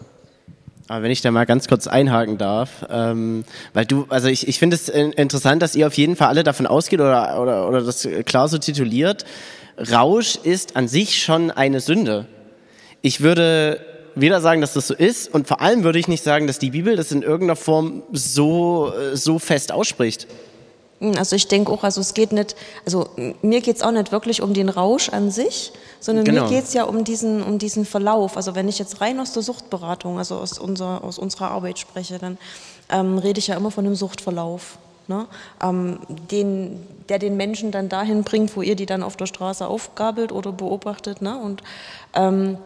[0.90, 4.58] Aber wenn ich da mal ganz kurz einhaken darf, ähm, weil du, also ich, ich
[4.58, 8.08] finde es interessant, dass ihr auf jeden Fall alle davon ausgeht oder, oder, oder das
[8.26, 9.26] klar so tituliert,
[9.92, 12.26] Rausch ist an sich schon eine Sünde.
[13.02, 13.82] Ich würde
[14.16, 16.72] weder sagen, dass das so ist und vor allem würde ich nicht sagen, dass die
[16.72, 20.28] Bibel das in irgendeiner Form so, so fest ausspricht.
[21.00, 23.10] Hm, also ich denke auch, also es geht nicht, also
[23.42, 26.44] mir geht es auch nicht wirklich um den Rausch an sich, sondern genau.
[26.44, 28.38] mir geht es ja um diesen, um diesen Verlauf.
[28.38, 32.20] Also wenn ich jetzt rein aus der Suchtberatung, also aus, unser, aus unserer Arbeit spreche,
[32.20, 32.38] dann
[32.90, 34.78] ähm, rede ich ja immer von dem Suchtverlauf.
[35.08, 35.26] Ne?
[35.64, 36.00] Ähm,
[36.32, 40.32] den, der den Menschen dann dahin bringt, wo ihr die dann auf der Straße aufgabelt
[40.32, 41.22] oder beobachtet.
[41.22, 41.38] Ne?
[41.38, 41.64] Und
[42.14, 42.58] ähm,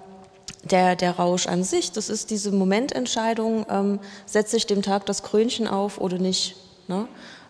[0.63, 5.23] der, der Rausch an sich, das ist diese Momententscheidung, ähm, setze ich dem Tag das
[5.23, 6.55] Krönchen auf oder nicht.
[6.87, 7.07] Ne?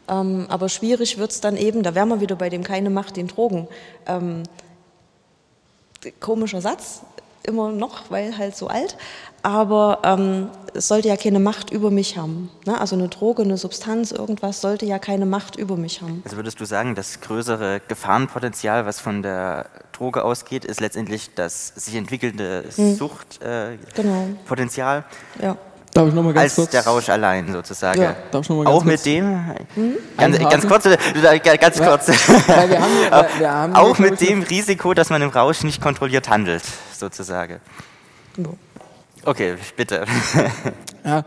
[0.10, 3.18] Ähm, aber schwierig wird es dann eben, da wären wir wieder bei dem keine Macht
[3.18, 3.68] den Drogen.
[4.08, 4.44] Ähm,
[6.20, 7.02] komischer Satz,
[7.44, 8.98] immer noch, weil halt so alt.
[9.44, 12.52] Aber ähm, es sollte ja keine Macht über mich haben.
[12.66, 12.80] Ne?
[12.80, 16.22] Also eine Droge, eine Substanz, irgendwas sollte ja keine Macht über mich haben.
[16.24, 21.70] Also würdest du sagen, das größere Gefahrenpotenzial, was von der Droge ausgeht, ist letztendlich das
[21.70, 22.96] sich entwickelnde hm.
[22.96, 25.06] Suchtpotenzial?
[25.36, 25.42] Genau.
[25.42, 25.58] Ja.
[25.94, 26.70] Darf ich noch mal ganz als kurz?
[26.72, 28.02] der Rausch allein sozusagen.
[28.02, 28.92] Ja, darf ich noch mal ganz auch kurz?
[28.92, 29.56] mit dem,
[30.18, 32.08] ganz, ganz, kurz, ganz kurz,
[32.48, 35.82] weil wir haben hier, wir haben auch mit dem Risiko, dass man im Rausch nicht
[35.82, 36.64] kontrolliert handelt,
[36.98, 37.60] sozusagen.
[39.26, 40.06] Okay, bitte.
[41.04, 41.26] Ja,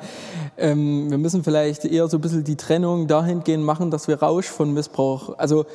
[0.56, 4.46] ähm, wir müssen vielleicht eher so ein bisschen die Trennung dahingehend machen, dass wir Rausch
[4.46, 5.66] von Missbrauch, also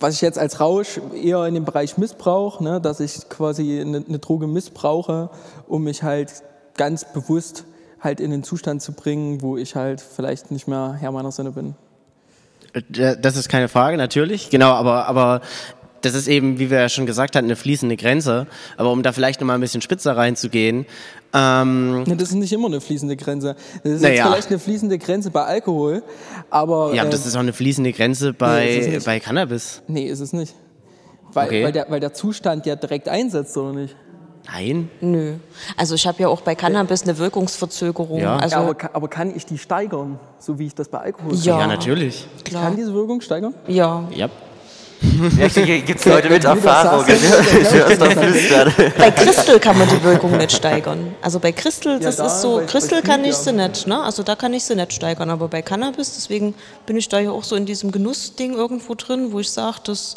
[0.00, 4.04] was ich jetzt als Rausch eher in dem Bereich Missbrauch, ne, dass ich quasi eine,
[4.08, 5.30] eine Droge missbrauche,
[5.68, 6.42] um mich halt
[6.76, 7.64] ganz bewusst
[8.04, 11.50] halt in den Zustand zu bringen, wo ich halt vielleicht nicht mehr Herr meiner Sinne
[11.50, 11.74] bin.
[12.74, 14.50] Äh, das ist keine Frage, natürlich.
[14.50, 15.40] Genau, aber, aber
[16.04, 18.46] das ist eben, wie wir ja schon gesagt hatten, eine fließende Grenze.
[18.76, 20.86] Aber um da vielleicht noch mal ein bisschen spitzer reinzugehen.
[21.32, 23.56] Ähm, ja, das ist nicht immer eine fließende Grenze.
[23.82, 24.26] Das ist jetzt ja.
[24.26, 26.02] vielleicht eine fließende Grenze bei Alkohol,
[26.50, 26.94] aber.
[26.94, 29.82] Ja, aber äh, das ist auch eine fließende Grenze bei, nee, bei Cannabis.
[29.88, 30.54] Nee, ist es nicht.
[31.32, 31.64] Weil, okay.
[31.64, 33.96] weil, der, weil der Zustand ja direkt einsetzt, oder nicht?
[34.46, 34.90] Nein?
[35.00, 35.34] Nö.
[35.76, 38.20] Also ich habe ja auch bei Cannabis eine Wirkungsverzögerung.
[38.20, 41.34] Ja, also ja aber, aber, kann ich die steigern, so wie ich das bei Alkohol
[41.36, 41.60] ja.
[41.60, 42.26] Ja, natürlich.
[42.44, 42.62] Klar.
[42.62, 43.54] Ich kann diese Wirkung steigern?
[43.66, 44.04] Ja.
[44.14, 44.28] Ja.
[45.38, 47.04] Ja, gibt es Leute mit Erfahrung.
[48.98, 51.14] bei Crystal kann man die Wirkung nicht steigern.
[51.20, 54.02] Also bei Crystal, das ja, da, ist so, Crystal kann ich sie nicht, ne?
[54.02, 56.54] Also da kann ich sie nicht steigern, aber bei Cannabis, deswegen
[56.86, 60.16] bin ich da ja auch so in diesem Genussding irgendwo drin, wo ich sage, das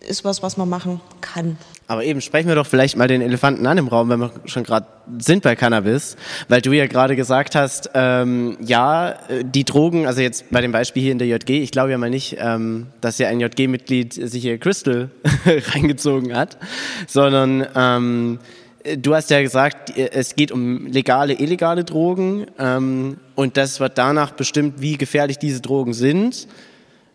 [0.00, 1.56] ist was, was man machen kann.
[1.88, 4.64] Aber eben sprechen wir doch vielleicht mal den Elefanten an im Raum, wenn wir schon
[4.64, 4.86] gerade
[5.18, 6.16] sind bei Cannabis,
[6.48, 11.04] weil du ja gerade gesagt hast, ähm, ja, die Drogen, also jetzt bei dem Beispiel
[11.04, 14.42] hier in der JG, ich glaube ja mal nicht, ähm, dass ja ein JG-Mitglied sich
[14.42, 15.10] hier Crystal
[15.46, 16.58] reingezogen hat,
[17.06, 18.40] sondern ähm,
[18.98, 24.32] du hast ja gesagt, es geht um legale, illegale Drogen ähm, und das wird danach
[24.32, 26.48] bestimmt, wie gefährlich diese Drogen sind.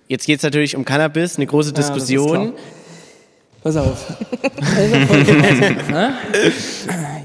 [0.08, 2.54] Jetzt geht es natürlich um Cannabis, eine große Diskussion.
[3.64, 4.08] Pass auf.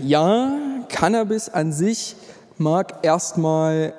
[0.03, 0.53] ja,
[0.91, 2.15] Cannabis an sich
[2.59, 3.95] mag erstmal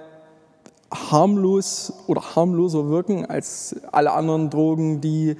[0.94, 5.36] harmlos oder harmloser wirken als alle anderen Drogen, die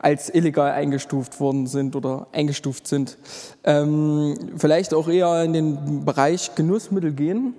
[0.00, 3.18] als illegal eingestuft worden sind oder eingestuft sind.
[3.62, 7.54] Ähm, vielleicht auch eher in den Bereich Genussmittel gehen,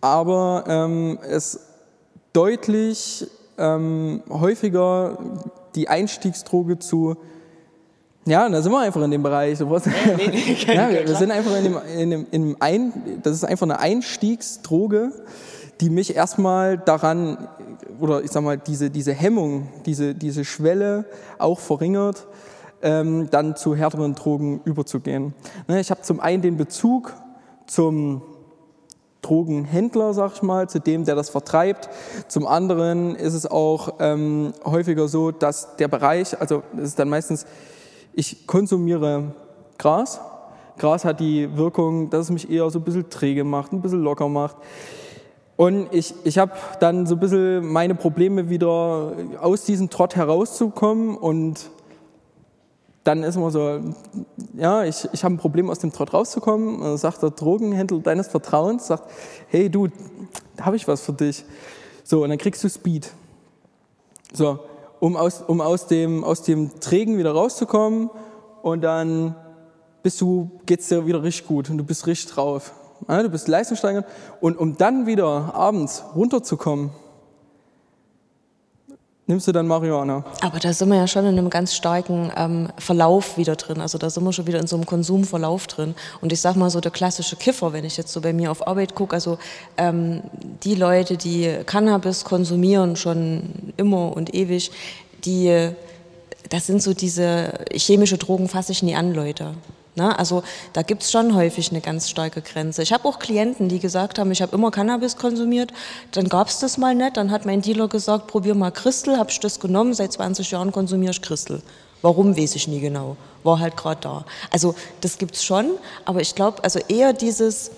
[0.00, 1.58] aber ähm, es
[2.32, 3.26] deutlich
[3.58, 5.18] ähm, häufiger
[5.74, 7.16] die Einstiegsdroge zu
[8.26, 9.58] ja, da sind wir einfach in dem Bereich.
[9.58, 9.86] So was.
[9.86, 13.34] Nee, nee, nee, ja, wir sind einfach in dem, in dem, in dem Ein, das
[13.34, 15.12] ist einfach eine Einstiegsdroge,
[15.80, 17.48] die mich erstmal daran,
[18.00, 21.04] oder ich sag mal, diese, diese Hemmung, diese, diese Schwelle
[21.38, 22.26] auch verringert,
[22.82, 25.34] ähm, dann zu härteren Drogen überzugehen.
[25.68, 27.12] Ne, ich habe zum einen den Bezug
[27.66, 28.22] zum
[29.22, 31.88] Drogenhändler, sag ich mal, zu dem, der das vertreibt.
[32.28, 37.08] Zum anderen ist es auch ähm, häufiger so, dass der Bereich, also es ist dann
[37.08, 37.46] meistens
[38.14, 39.34] ich konsumiere
[39.78, 40.20] Gras.
[40.78, 44.02] Gras hat die Wirkung, dass es mich eher so ein bisschen träge macht, ein bisschen
[44.02, 44.56] locker macht.
[45.56, 51.16] Und ich, ich habe dann so ein bisschen meine Probleme wieder aus diesem Trott herauszukommen
[51.16, 51.70] und
[53.04, 53.80] dann ist immer so,
[54.56, 56.80] ja, ich, ich habe ein Problem aus dem Trott rauszukommen.
[56.80, 59.10] Und sagt der Drogenhändler deines Vertrauens, sagt,
[59.48, 59.88] hey du,
[60.56, 61.44] da habe ich was für dich.
[62.02, 63.10] So, und dann kriegst du Speed.
[64.32, 64.58] So,
[65.04, 68.08] um aus, um aus, dem, aus dem Trägen wieder rauszukommen
[68.62, 69.34] und dann
[70.02, 72.72] bist du, geht's dir wieder richtig gut und du bist richtig drauf.
[73.06, 74.06] Du bist leistungssteigernd
[74.40, 76.90] und um dann wieder abends runterzukommen,
[79.26, 80.24] nimmst du dann Marihuana.
[80.40, 83.80] Aber da sind wir ja schon in einem ganz starken ähm, Verlauf wieder drin.
[83.80, 85.94] Also da sind wir schon wieder in so einem Konsumverlauf drin.
[86.20, 88.66] Und ich sag mal so, der klassische Kiffer, wenn ich jetzt so bei mir auf
[88.66, 89.38] Arbeit gucke, also
[89.76, 90.22] ähm,
[90.62, 94.70] die Leute, die Cannabis konsumieren schon immer und ewig,
[95.24, 95.70] die,
[96.50, 99.54] das sind so diese chemische Drogen fasse ich nie an, Leute.
[99.96, 100.18] Ne?
[100.18, 102.82] Also da gibt es schon häufig eine ganz starke Grenze.
[102.82, 105.72] Ich habe auch Klienten, die gesagt haben, ich habe immer Cannabis konsumiert,
[106.12, 109.30] dann gab es das mal nicht, dann hat mein Dealer gesagt, probier mal Christel, habe
[109.30, 111.62] ich das genommen, seit 20 Jahren konsumiere ich Christel.
[112.02, 113.16] Warum, weiß ich nie genau.
[113.44, 114.24] War halt gerade da.
[114.50, 115.70] Also das gibt es schon,
[116.04, 117.70] aber ich glaube, also eher dieses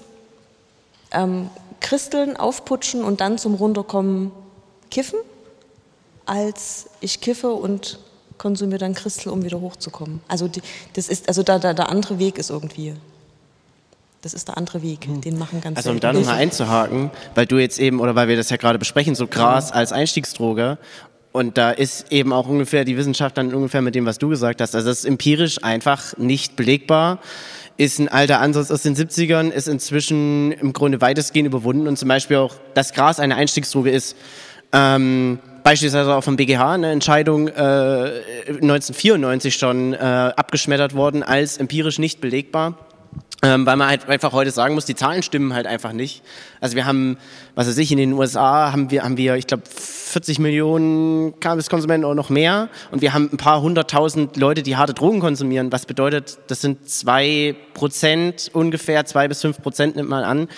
[1.12, 1.50] ähm,
[1.81, 4.33] Christeln aufputschen und dann zum Runterkommen
[4.90, 5.18] kiffen,
[6.24, 7.98] als ich kiffe und
[8.38, 10.20] konsumiere dann Christel, um wieder hochzukommen.
[10.29, 10.62] Also die,
[10.94, 12.94] das ist, also da, da, der andere Weg ist irgendwie.
[14.22, 15.20] Das ist der andere Weg, hm.
[15.20, 18.37] den machen ganz Also um da nochmal einzuhaken, weil du jetzt eben, oder weil wir
[18.37, 20.79] das ja gerade besprechen, so Gras als Einstiegsdroge
[21.37, 24.62] und da ist eben auch ungefähr die Wissenschaft dann ungefähr mit dem, was du gesagt
[24.62, 24.75] hast.
[24.75, 27.18] Also das ist empirisch einfach nicht belegbar.
[27.77, 32.09] Ist ein alter Ansatz aus den 70ern, ist inzwischen im Grunde weitestgehend überwunden und zum
[32.09, 34.16] Beispiel auch, dass Gras eine Einstiegsdroge ist.
[34.72, 41.98] Ähm, beispielsweise auch vom BGH eine Entscheidung äh, 1994 schon äh, abgeschmettert worden als empirisch
[41.98, 42.74] nicht belegbar.
[43.42, 46.22] Ähm, weil man halt einfach heute sagen muss, die Zahlen stimmen halt einfach nicht.
[46.61, 47.18] Also wir haben,
[47.57, 52.05] was weiß ich, in den USA haben wir, haben wir, ich glaube, 40 Millionen Cannabiskonsumenten
[52.05, 55.72] oder noch mehr und wir haben ein paar hunderttausend Leute, die harte Drogen konsumieren.
[55.72, 60.48] Was bedeutet, das sind zwei Prozent ungefähr, zwei bis fünf Prozent nimmt man an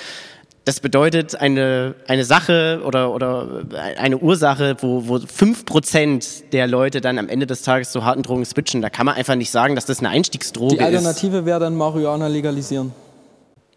[0.69, 3.65] das bedeutet eine, eine Sache oder, oder
[3.97, 8.45] eine Ursache, wo, wo 5% der Leute dann am Ende des Tages zu harten Drogen
[8.45, 8.83] switchen.
[8.83, 10.81] Da kann man einfach nicht sagen, dass das eine Einstiegsdroge ist.
[10.81, 12.93] Die Alternative wäre dann Marihuana legalisieren.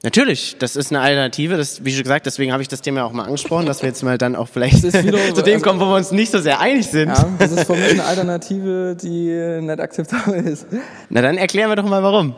[0.04, 1.56] Natürlich, das ist eine Alternative.
[1.56, 4.04] Das, wie schon gesagt, deswegen habe ich das Thema auch mal angesprochen, dass wir jetzt
[4.04, 6.60] mal dann auch vielleicht wieder, zu dem also, kommen, wo wir uns nicht so sehr
[6.60, 7.08] einig sind.
[7.08, 10.68] Ja, das ist für mich eine Alternative, die nicht akzeptabel ist.
[11.10, 12.36] Na dann erklären wir doch mal, warum.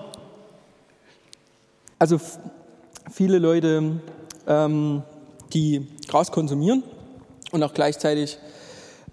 [1.98, 2.22] Also
[3.12, 3.94] viele Leute
[4.47, 5.03] ähm,
[5.53, 6.84] die Gras konsumieren
[7.51, 8.38] und auch gleichzeitig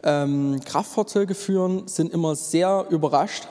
[0.02, 3.48] ähm, Kraftfahrzeuge führen, sind immer sehr überrascht,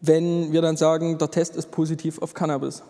[0.00, 2.82] wenn wir dann sagen, der Test ist positiv auf Cannabis.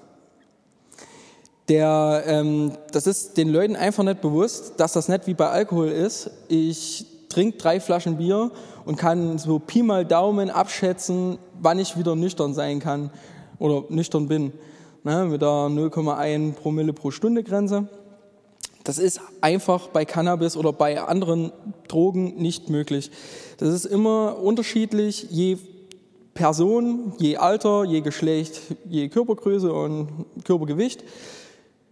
[1.68, 5.88] Der, ähm, das ist den Leuten einfach nicht bewusst, dass das nicht wie bei Alkohol
[5.88, 6.30] ist.
[6.48, 8.50] Ich trinke drei Flaschen Bier
[8.84, 13.10] und kann so Pi mal Daumen abschätzen, wann ich wieder nüchtern sein kann
[13.58, 14.52] oder nüchtern bin
[15.04, 17.88] ne, mit der 0,1 Promille pro Stunde Grenze.
[18.84, 21.52] Das ist einfach bei Cannabis oder bei anderen
[21.86, 23.10] Drogen nicht möglich.
[23.58, 25.58] Das ist immer unterschiedlich, je
[26.34, 30.08] Person, je Alter, je Geschlecht, je Körpergröße und
[30.44, 31.04] Körpergewicht,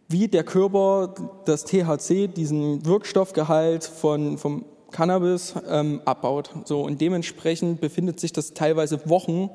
[0.08, 1.14] wie der Körper
[1.44, 6.50] das THC, diesen Wirkstoffgehalt von, vom Cannabis, ähm, abbaut.
[6.64, 9.50] So, und dementsprechend befindet sich das teilweise Wochen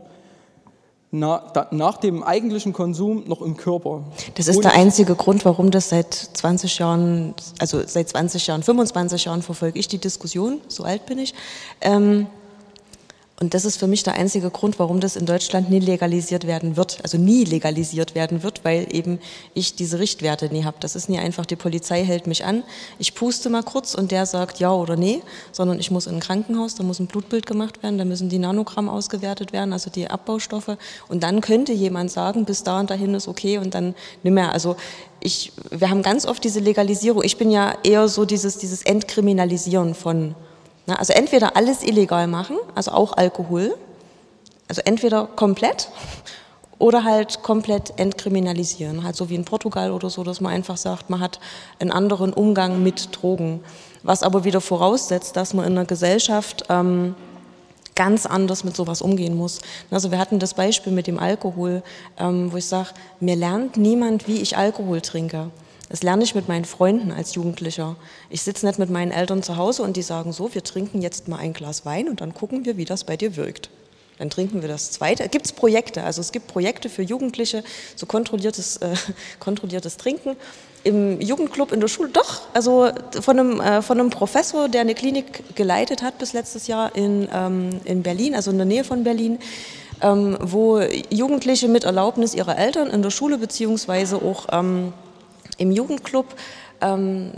[1.18, 4.04] na, da, nach dem eigentlichen Konsum noch im Körper.
[4.36, 8.64] Das ist und der einzige Grund, warum das seit 20 Jahren, also seit 20 Jahren,
[8.64, 11.34] 25 Jahren verfolge ich die Diskussion, so alt bin ich.
[11.82, 12.28] Ähm,
[13.38, 16.78] und das ist für mich der einzige Grund, warum das in Deutschland nie legalisiert werden
[16.78, 19.20] wird, also nie legalisiert werden wird, weil eben
[19.54, 20.78] ich diese Richtwerte nie habe.
[20.80, 22.64] Das ist nie einfach, die Polizei hält mich an,
[22.98, 25.22] ich puste mal kurz und der sagt ja oder nee,
[25.52, 28.40] sondern ich muss in ein Krankenhaus, da muss ein Blutbild gemacht werden, da müssen die
[28.40, 30.78] Nanogramm ausgewertet werden, also die Abbaustoffe.
[31.10, 34.54] Und dann könnte jemand sagen, bis da und dahin ist okay und dann nicht mehr.
[34.54, 34.78] Also
[35.20, 37.22] ich, wir haben ganz oft diese Legalisierung.
[37.24, 40.36] Ich bin ja eher so dieses, dieses Entkriminalisieren von
[40.88, 43.76] also entweder alles illegal machen, also auch Alkohol,
[44.68, 45.90] also entweder komplett
[46.78, 51.10] oder halt komplett entkriminalisieren, halt so wie in Portugal oder so, dass man einfach sagt,
[51.10, 51.40] man hat
[51.80, 53.64] einen anderen Umgang mit Drogen,
[54.04, 57.16] was aber wieder voraussetzt, dass man in einer Gesellschaft ähm,
[57.96, 59.62] ganz anders mit sowas umgehen muss.
[59.90, 61.82] Also wir hatten das Beispiel mit dem Alkohol,
[62.20, 65.50] ähm, wo ich sage, mir lernt niemand, wie ich Alkohol trinke.
[65.90, 67.96] Das lerne ich mit meinen Freunden als Jugendlicher.
[68.30, 71.28] Ich sitze nicht mit meinen Eltern zu Hause und die sagen so, wir trinken jetzt
[71.28, 73.70] mal ein Glas Wein und dann gucken wir, wie das bei dir wirkt.
[74.18, 75.28] Dann trinken wir das zweite.
[75.28, 76.04] Gibt es Projekte?
[76.04, 77.64] Also es gibt Projekte für Jugendliche,
[77.96, 78.96] so kontrolliertes, äh,
[79.40, 80.38] kontrolliertes Trinken.
[80.84, 84.94] Im Jugendclub in der Schule, doch, also von einem, äh, von einem Professor, der eine
[84.94, 89.04] Klinik geleitet hat bis letztes Jahr in, ähm, in Berlin, also in der Nähe von
[89.04, 89.40] Berlin,
[90.02, 90.80] ähm, wo
[91.10, 94.94] Jugendliche mit Erlaubnis ihrer Eltern in der Schule beziehungsweise auch ähm,
[95.58, 96.28] im Jugendclub
[96.82, 97.32] ähm,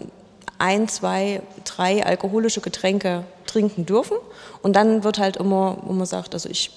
[0.57, 4.17] ein, zwei, drei alkoholische Getränke trinken dürfen.
[4.61, 6.71] Und dann wird halt immer, wo man sagt, also ich,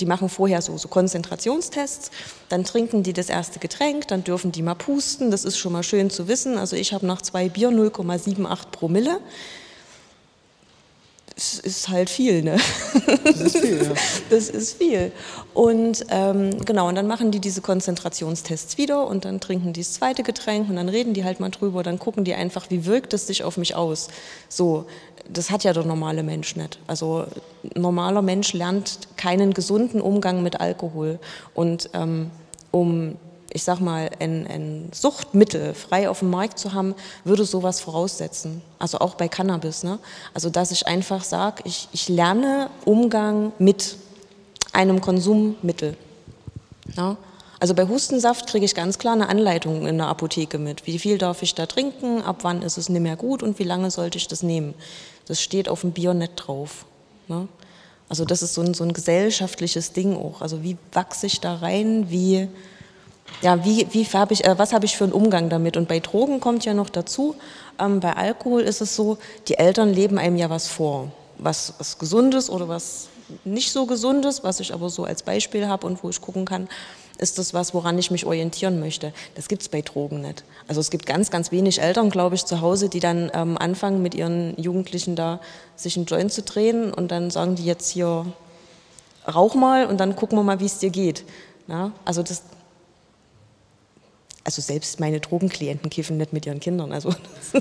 [0.00, 2.10] die machen vorher so, so Konzentrationstests,
[2.48, 5.82] dann trinken die das erste Getränk, dann dürfen die mal pusten, das ist schon mal
[5.82, 6.58] schön zu wissen.
[6.58, 9.20] Also ich habe nach zwei Bier 0,78 Promille
[11.38, 12.56] es ist halt viel, ne?
[13.24, 13.92] Das ist viel, ja.
[14.30, 15.12] Das ist viel.
[15.52, 19.92] Und ähm, genau, und dann machen die diese Konzentrationstests wieder und dann trinken die das
[19.92, 23.12] zweite Getränk und dann reden die halt mal drüber, dann gucken die einfach, wie wirkt
[23.12, 24.08] es sich auf mich aus.
[24.48, 24.86] So,
[25.28, 26.78] das hat ja der normale Mensch nicht.
[26.86, 27.26] Also
[27.64, 31.18] ein normaler Mensch lernt keinen gesunden Umgang mit Alkohol.
[31.52, 32.30] Und ähm,
[32.70, 33.16] um
[33.56, 36.94] ich sag mal, ein, ein, Suchtmittel frei auf dem Markt zu haben,
[37.24, 38.60] würde sowas voraussetzen.
[38.78, 39.82] Also auch bei Cannabis.
[39.82, 39.98] Ne?
[40.34, 43.96] Also dass ich einfach sage, ich, ich lerne Umgang mit
[44.74, 45.96] einem Konsummittel.
[46.98, 47.16] Ja?
[47.58, 50.86] Also bei Hustensaft kriege ich ganz klar eine Anleitung in der Apotheke mit.
[50.86, 53.64] Wie viel darf ich da trinken, ab wann ist es nicht mehr gut und wie
[53.64, 54.74] lange sollte ich das nehmen.
[55.24, 56.84] Das steht auf dem nicht drauf.
[57.26, 57.48] Ne?
[58.10, 60.42] Also das ist so ein, so ein gesellschaftliches Ding auch.
[60.42, 62.48] Also wie wachse ich da rein, wie
[63.42, 65.76] ja, wie, wie hab ich, äh, was habe ich für einen Umgang damit?
[65.76, 67.36] Und bei Drogen kommt ja noch dazu,
[67.78, 69.18] ähm, bei Alkohol ist es so,
[69.48, 73.08] die Eltern leben einem ja was vor, was, was Gesundes oder was
[73.44, 76.68] nicht so Gesundes, was ich aber so als Beispiel habe und wo ich gucken kann,
[77.18, 79.12] ist das was, woran ich mich orientieren möchte.
[79.34, 80.44] Das gibt es bei Drogen nicht.
[80.68, 84.02] Also es gibt ganz, ganz wenig Eltern, glaube ich, zu Hause, die dann ähm, anfangen,
[84.02, 85.40] mit ihren Jugendlichen da
[85.76, 88.26] sich einen Joint zu drehen und dann sagen die jetzt hier,
[89.26, 91.24] rauch mal und dann gucken wir mal, wie es dir geht.
[91.66, 91.92] Na?
[92.04, 92.42] Also das,
[94.46, 96.92] also selbst meine Drogenklienten kiffen nicht mit ihren Kindern.
[96.92, 97.12] Also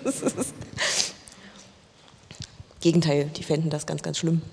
[2.79, 4.43] Gegenteil, die fänden das ganz, ganz schlimm.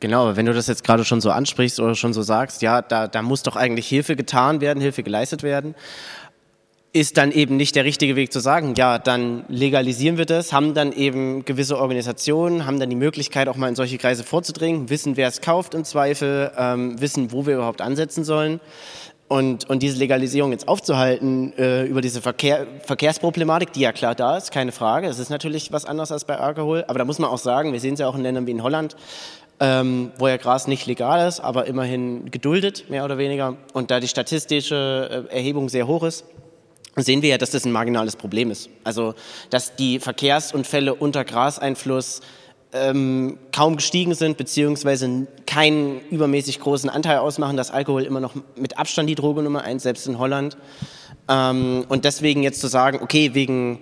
[0.00, 3.06] Genau, wenn du das jetzt gerade schon so ansprichst oder schon so sagst, ja, da,
[3.06, 5.74] da muss doch eigentlich Hilfe getan werden, Hilfe geleistet werden,
[6.94, 10.72] ist dann eben nicht der richtige Weg zu sagen, ja, dann legalisieren wir das, haben
[10.72, 15.18] dann eben gewisse Organisationen, haben dann die Möglichkeit, auch mal in solche Kreise vorzudringen, wissen,
[15.18, 18.60] wer es kauft im Zweifel, ähm, wissen, wo wir überhaupt ansetzen sollen.
[19.26, 24.36] Und, und diese Legalisierung jetzt aufzuhalten äh, über diese Verkehr, Verkehrsproblematik, die ja klar da
[24.36, 25.08] ist, keine Frage.
[25.08, 26.84] Es ist natürlich was anderes als bei Alkohol.
[26.88, 28.62] Aber da muss man auch sagen, wir sehen es ja auch in Ländern wie in
[28.62, 28.96] Holland,
[29.60, 33.56] ähm, wo ja Gras nicht legal ist, aber immerhin geduldet, mehr oder weniger.
[33.72, 36.24] Und da die statistische äh, Erhebung sehr hoch ist,
[36.96, 38.68] sehen wir ja, dass das ein marginales Problem ist.
[38.84, 39.14] Also,
[39.50, 42.20] dass die Verkehrsunfälle unter Graseinfluss
[42.74, 48.78] ähm, kaum gestiegen sind, beziehungsweise keinen übermäßig großen Anteil ausmachen, dass Alkohol immer noch mit
[48.78, 50.56] Abstand die Droge Nummer eins, selbst in Holland.
[51.28, 53.78] Ähm, und deswegen jetzt zu sagen, okay, wegen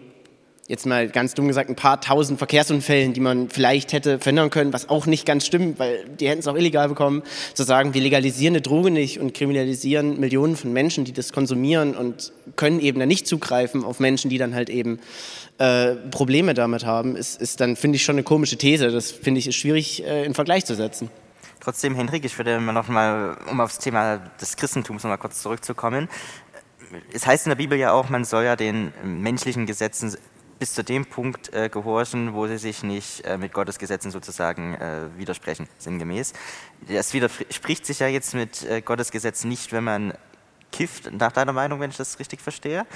[0.69, 4.73] jetzt mal ganz dumm gesagt, ein paar tausend Verkehrsunfällen, die man vielleicht hätte verhindern können,
[4.73, 7.23] was auch nicht ganz stimmt, weil die hätten es auch illegal bekommen,
[7.55, 11.95] zu sagen, wir legalisieren eine Droge nicht und kriminalisieren Millionen von Menschen, die das konsumieren
[11.97, 15.01] und können eben dann nicht zugreifen auf Menschen, die dann halt eben
[15.59, 18.91] äh, Probleme damit haben, ist, ist dann, finde ich, schon eine komische These.
[18.91, 21.11] Das finde ich ist schwierig äh, in Vergleich zu setzen.
[21.61, 26.09] Trotzdem, Henrik, ich würde noch mal, um aufs Thema des Christentums noch mal kurz zurückzukommen.
[27.13, 30.17] Es heißt in der Bibel ja auch, man soll ja den menschlichen Gesetzen
[30.63, 34.77] bis zu dem Punkt äh, gehorchen, wo sie sich nicht äh, mit Gottes Gesetzen sozusagen
[34.77, 36.35] äh, widersprechen, sinngemäß.
[36.87, 40.15] Das widerspricht sich ja jetzt mit äh, Gottes Gesetz nicht, wenn man
[40.71, 42.87] kifft, nach deiner Meinung, wenn ich das richtig verstehe,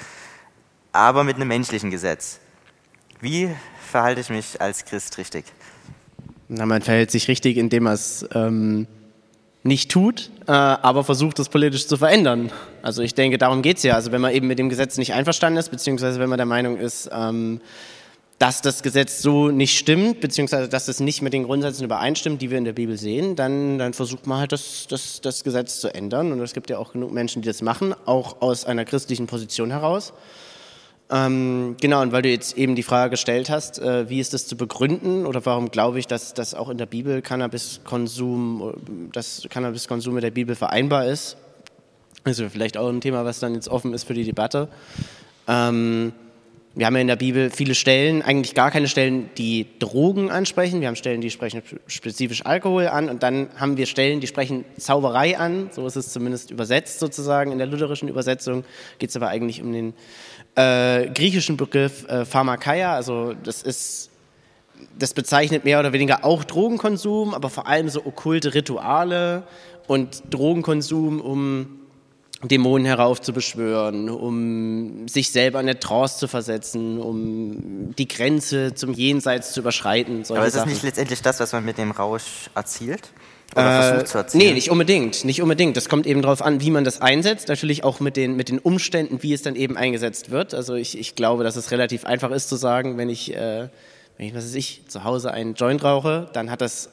[0.93, 2.39] aber mit einem menschlichen Gesetz.
[3.19, 3.49] Wie
[3.91, 5.43] verhalte ich mich als Christ richtig?
[6.47, 8.87] Na, man verhält sich richtig, indem man es ähm,
[9.63, 12.51] nicht tut, äh, aber versucht, es politisch zu verändern.
[12.81, 13.95] Also ich denke, darum geht es ja.
[13.95, 16.77] Also wenn man eben mit dem Gesetz nicht einverstanden ist, beziehungsweise wenn man der Meinung
[16.77, 17.59] ist, ähm,
[18.39, 22.51] dass das Gesetz so nicht stimmt, beziehungsweise dass es nicht mit den Grundsätzen übereinstimmt, die
[22.51, 25.93] wir in der Bibel sehen, dann, dann versucht man halt das, das, das Gesetz zu
[25.93, 26.31] ändern.
[26.31, 29.71] Und es gibt ja auch genug Menschen, die das machen, auch aus einer christlichen Position
[29.71, 30.13] heraus.
[31.09, 34.45] Ähm, genau, und weil du jetzt eben die Frage gestellt hast, äh, wie ist das
[34.45, 38.73] zu begründen oder warum glaube ich, dass, dass auch in der Bibel Cannabiskonsum,
[39.13, 41.37] dass Cannabiskonsum mit der Bibel vereinbar ist,
[42.25, 44.67] also vielleicht auch ein Thema, was dann jetzt offen ist für die Debatte.
[45.47, 46.11] Ähm,
[46.77, 50.79] wir haben ja in der Bibel viele Stellen, eigentlich gar keine Stellen, die Drogen ansprechen.
[50.79, 54.63] Wir haben Stellen, die sprechen spezifisch Alkohol an und dann haben wir Stellen, die sprechen
[54.77, 55.69] Zauberei an.
[55.71, 57.51] So ist es zumindest übersetzt sozusagen.
[57.51, 58.63] In der lutherischen Übersetzung
[58.99, 59.93] geht es aber eigentlich um den
[60.57, 64.09] äh, griechischen Begriff äh, Pharmakeia, also das ist,
[64.97, 69.43] das bezeichnet mehr oder weniger auch Drogenkonsum, aber vor allem so okkulte Rituale
[69.85, 71.79] und Drogenkonsum, um
[72.43, 79.53] Dämonen heraufzubeschwören, um sich selber in eine Trance zu versetzen, um die Grenze zum Jenseits
[79.53, 80.23] zu überschreiten.
[80.29, 83.11] Aber ist das nicht letztendlich das, was man mit dem Rausch erzielt?
[83.55, 84.45] Oder äh, versucht zu erzielen?
[84.45, 85.77] Nee, nicht unbedingt, nicht unbedingt.
[85.77, 87.47] Das kommt eben darauf an, wie man das einsetzt.
[87.47, 90.53] Natürlich auch mit den, mit den Umständen, wie es dann eben eingesetzt wird.
[90.53, 93.69] Also ich, ich glaube, dass es relativ einfach ist zu sagen, wenn ich, äh,
[94.17, 96.89] wenn ich, was weiß ich, zu Hause einen Joint rauche, dann hat das,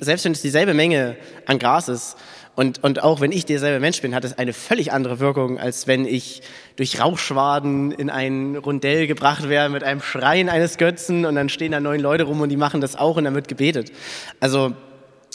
[0.00, 2.16] selbst wenn es dieselbe Menge an Gras ist,
[2.58, 5.86] und, und auch wenn ich derselbe Mensch bin, hat es eine völlig andere Wirkung, als
[5.86, 6.42] wenn ich
[6.74, 11.70] durch Rauchschwaden in ein Rundell gebracht werde mit einem Schreien eines Götzen und dann stehen
[11.70, 13.92] da neun Leute rum und die machen das auch und dann wird gebetet.
[14.40, 14.72] Also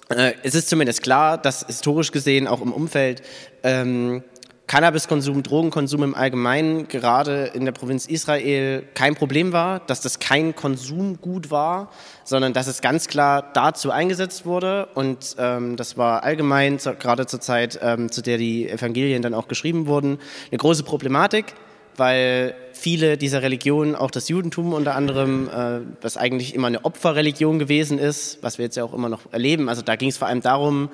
[0.10, 3.22] es ist zumindest klar, dass historisch gesehen auch im Umfeld
[3.64, 4.24] ähm,
[4.68, 10.56] Cannabiskonsum, Drogenkonsum im Allgemeinen gerade in der Provinz Israel kein Problem war, dass das kein
[10.56, 11.92] Konsumgut war,
[12.24, 14.88] sondern dass es ganz klar dazu eingesetzt wurde.
[14.96, 19.48] Und ähm, das war allgemein, gerade zur Zeit, ähm, zu der die Evangelien dann auch
[19.48, 20.18] geschrieben wurden,
[20.50, 21.54] eine große Problematik
[21.98, 27.60] weil viele dieser Religionen, auch das Judentum unter anderem, äh, was eigentlich immer eine Opferreligion
[27.60, 30.28] gewesen ist, was wir jetzt ja auch immer noch erleben, also da ging es vor
[30.28, 30.90] allem darum,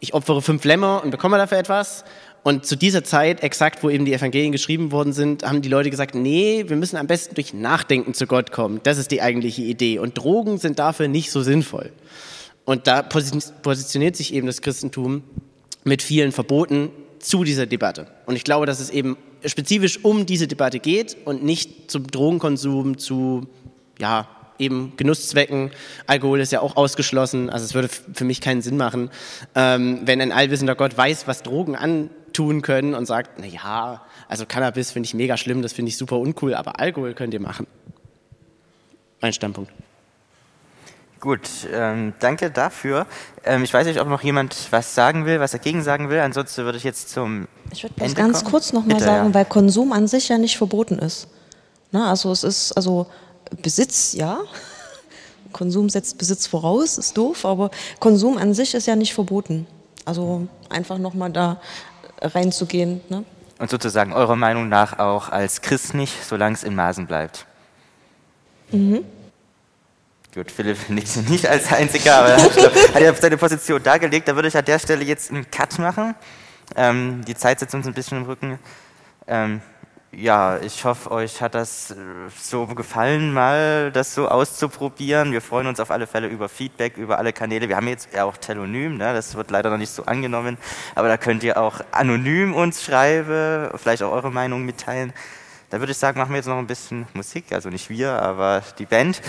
[0.00, 2.04] ich opfere fünf Lämmer und bekomme dafür etwas.
[2.42, 5.90] Und zu dieser Zeit, exakt wo eben die Evangelien geschrieben worden sind, haben die Leute
[5.90, 8.80] gesagt, nee, wir müssen am besten durch Nachdenken zu Gott kommen.
[8.82, 9.98] Das ist die eigentliche Idee.
[9.98, 11.92] Und Drogen sind dafür nicht so sinnvoll.
[12.64, 15.22] Und da positioniert sich eben das Christentum
[15.84, 18.06] mit vielen Verboten zu dieser Debatte.
[18.24, 22.98] Und ich glaube, dass es eben spezifisch um diese Debatte geht und nicht zum Drogenkonsum,
[22.98, 23.46] zu
[23.98, 24.28] ja,
[24.58, 25.70] eben Genusszwecken.
[26.06, 27.50] Alkohol ist ja auch ausgeschlossen.
[27.50, 29.10] Also es würde für mich keinen Sinn machen,
[29.54, 34.46] ähm, wenn ein allwissender Gott weiß, was Drogen antun können und sagt, na ja, also
[34.46, 37.66] Cannabis finde ich mega schlimm, das finde ich super uncool, aber Alkohol könnt ihr machen.
[39.20, 39.72] Mein Standpunkt.
[41.20, 43.06] Gut, ähm, danke dafür.
[43.44, 46.18] Ähm, ich weiß nicht, ob noch jemand was sagen will, was dagegen sagen will.
[46.18, 47.46] Ansonsten würde ich jetzt zum.
[47.70, 48.50] Ich würde das ganz kommen.
[48.50, 49.34] kurz nochmal sagen, ja.
[49.34, 51.28] weil Konsum an sich ja nicht verboten ist.
[51.92, 53.06] Na, also es ist, also
[53.62, 54.38] Besitz, ja.
[55.52, 59.66] Konsum setzt Besitz voraus, ist doof, aber Konsum an sich ist ja nicht verboten.
[60.06, 61.60] Also einfach nochmal da
[62.22, 63.02] reinzugehen.
[63.10, 63.24] Ne?
[63.58, 67.44] Und sozusagen eurer Meinung nach auch als Christ nicht, solange es in Maßen bleibt.
[68.70, 69.04] Mhm.
[70.32, 72.42] Gut, Philipp nicht, nicht als einziger, aber er
[72.94, 74.28] hat ja seine Position dargelegt.
[74.28, 76.14] Da würde ich an der Stelle jetzt einen Cut machen.
[76.76, 78.58] Ähm, die Zeit sitzt uns ein bisschen im Rücken.
[79.26, 79.60] Ähm,
[80.12, 81.94] ja, ich hoffe, euch hat das äh,
[82.40, 85.32] so gefallen, mal das so auszuprobieren.
[85.32, 87.68] Wir freuen uns auf alle Fälle über Feedback, über alle Kanäle.
[87.68, 89.12] Wir haben jetzt ja auch Telonym, ne?
[89.14, 90.58] das wird leider noch nicht so angenommen,
[90.96, 95.12] aber da könnt ihr auch anonym uns schreiben, vielleicht auch eure Meinung mitteilen.
[95.70, 98.62] Da würde ich sagen, machen wir jetzt noch ein bisschen Musik, also nicht wir, aber
[98.78, 99.22] die Band.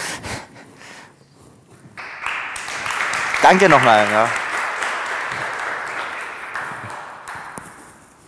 [3.42, 4.06] Danke nochmal.
[4.12, 4.30] Ja.